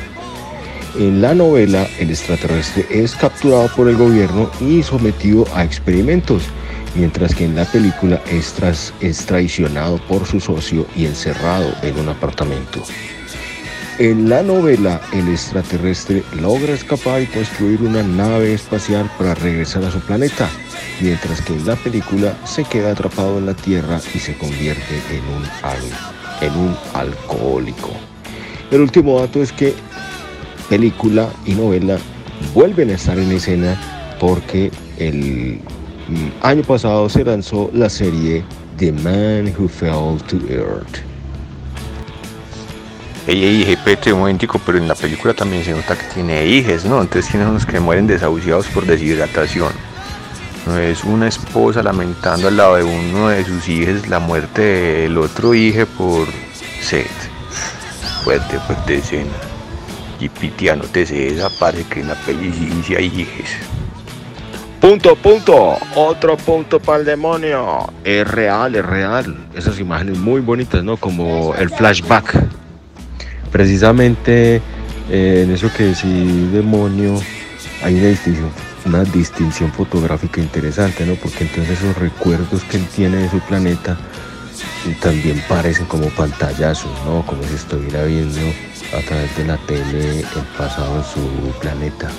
[0.99, 6.43] En la novela, el extraterrestre es capturado por el gobierno y sometido a experimentos,
[6.97, 12.83] mientras que en la película es, traicionado por su socio y encerrado en un apartamento.
[13.99, 19.93] En la novela, el extraterrestre logra escapar y construir una nave espacial para regresar a
[19.93, 20.49] su planeta,
[21.01, 25.23] mientras que en la película se queda atrapado en la Tierra y se convierte en
[25.37, 25.45] un,
[26.41, 27.91] en un alcohólico.
[28.71, 29.75] El último dato es que
[30.71, 31.99] película y novela
[32.55, 33.77] vuelven a estar en escena
[34.21, 35.61] porque el
[36.09, 38.45] mm, año pasado se lanzó la serie
[38.79, 41.01] The Man Who Fell to Earth.
[43.27, 46.85] Ey, ey, GPT, un momentico, pero en la película también se nota que tiene hijes,
[46.85, 47.01] ¿no?
[47.01, 49.73] Entonces, ¿quiénes son los que mueren desahuciados por deshidratación?
[50.81, 55.53] Es una esposa lamentando al lado de uno de sus hijos la muerte del otro
[55.53, 56.29] hijo por
[56.81, 57.07] sed.
[58.25, 59.50] Fuerte, fuerte escena.
[60.21, 63.57] GPT, anótese esa parte que en la peli sí, sí hay hijes.
[64.81, 65.77] Punto, punto.
[65.95, 67.93] Otro punto para el demonio.
[68.03, 69.37] Es real, es real.
[69.55, 70.97] Esas imágenes muy bonitas, ¿no?
[70.97, 72.35] Como el flashback.
[73.53, 74.63] Precisamente
[75.11, 77.21] eh, en eso que decís demonio,
[77.83, 78.51] hay una distinción,
[78.87, 81.15] una distinción fotográfica interesante, ¿no?
[81.15, 83.99] Porque entonces esos recuerdos que él tiene de su planeta
[84.87, 87.27] y también parecen como pantallazos, ¿no?
[87.27, 88.41] Como si estuviera viendo
[88.93, 90.27] a través de la tele el
[90.57, 92.11] pasado de su planeta.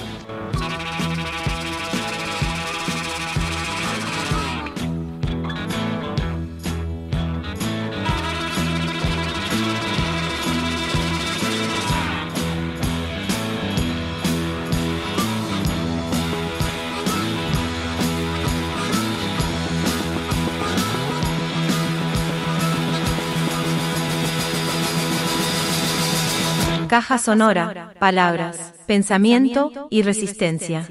[26.92, 30.86] Caja sonora, palabras, pensamiento y resistencia.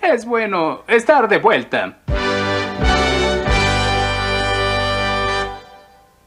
[0.00, 2.03] Es bueno estar de vuelta.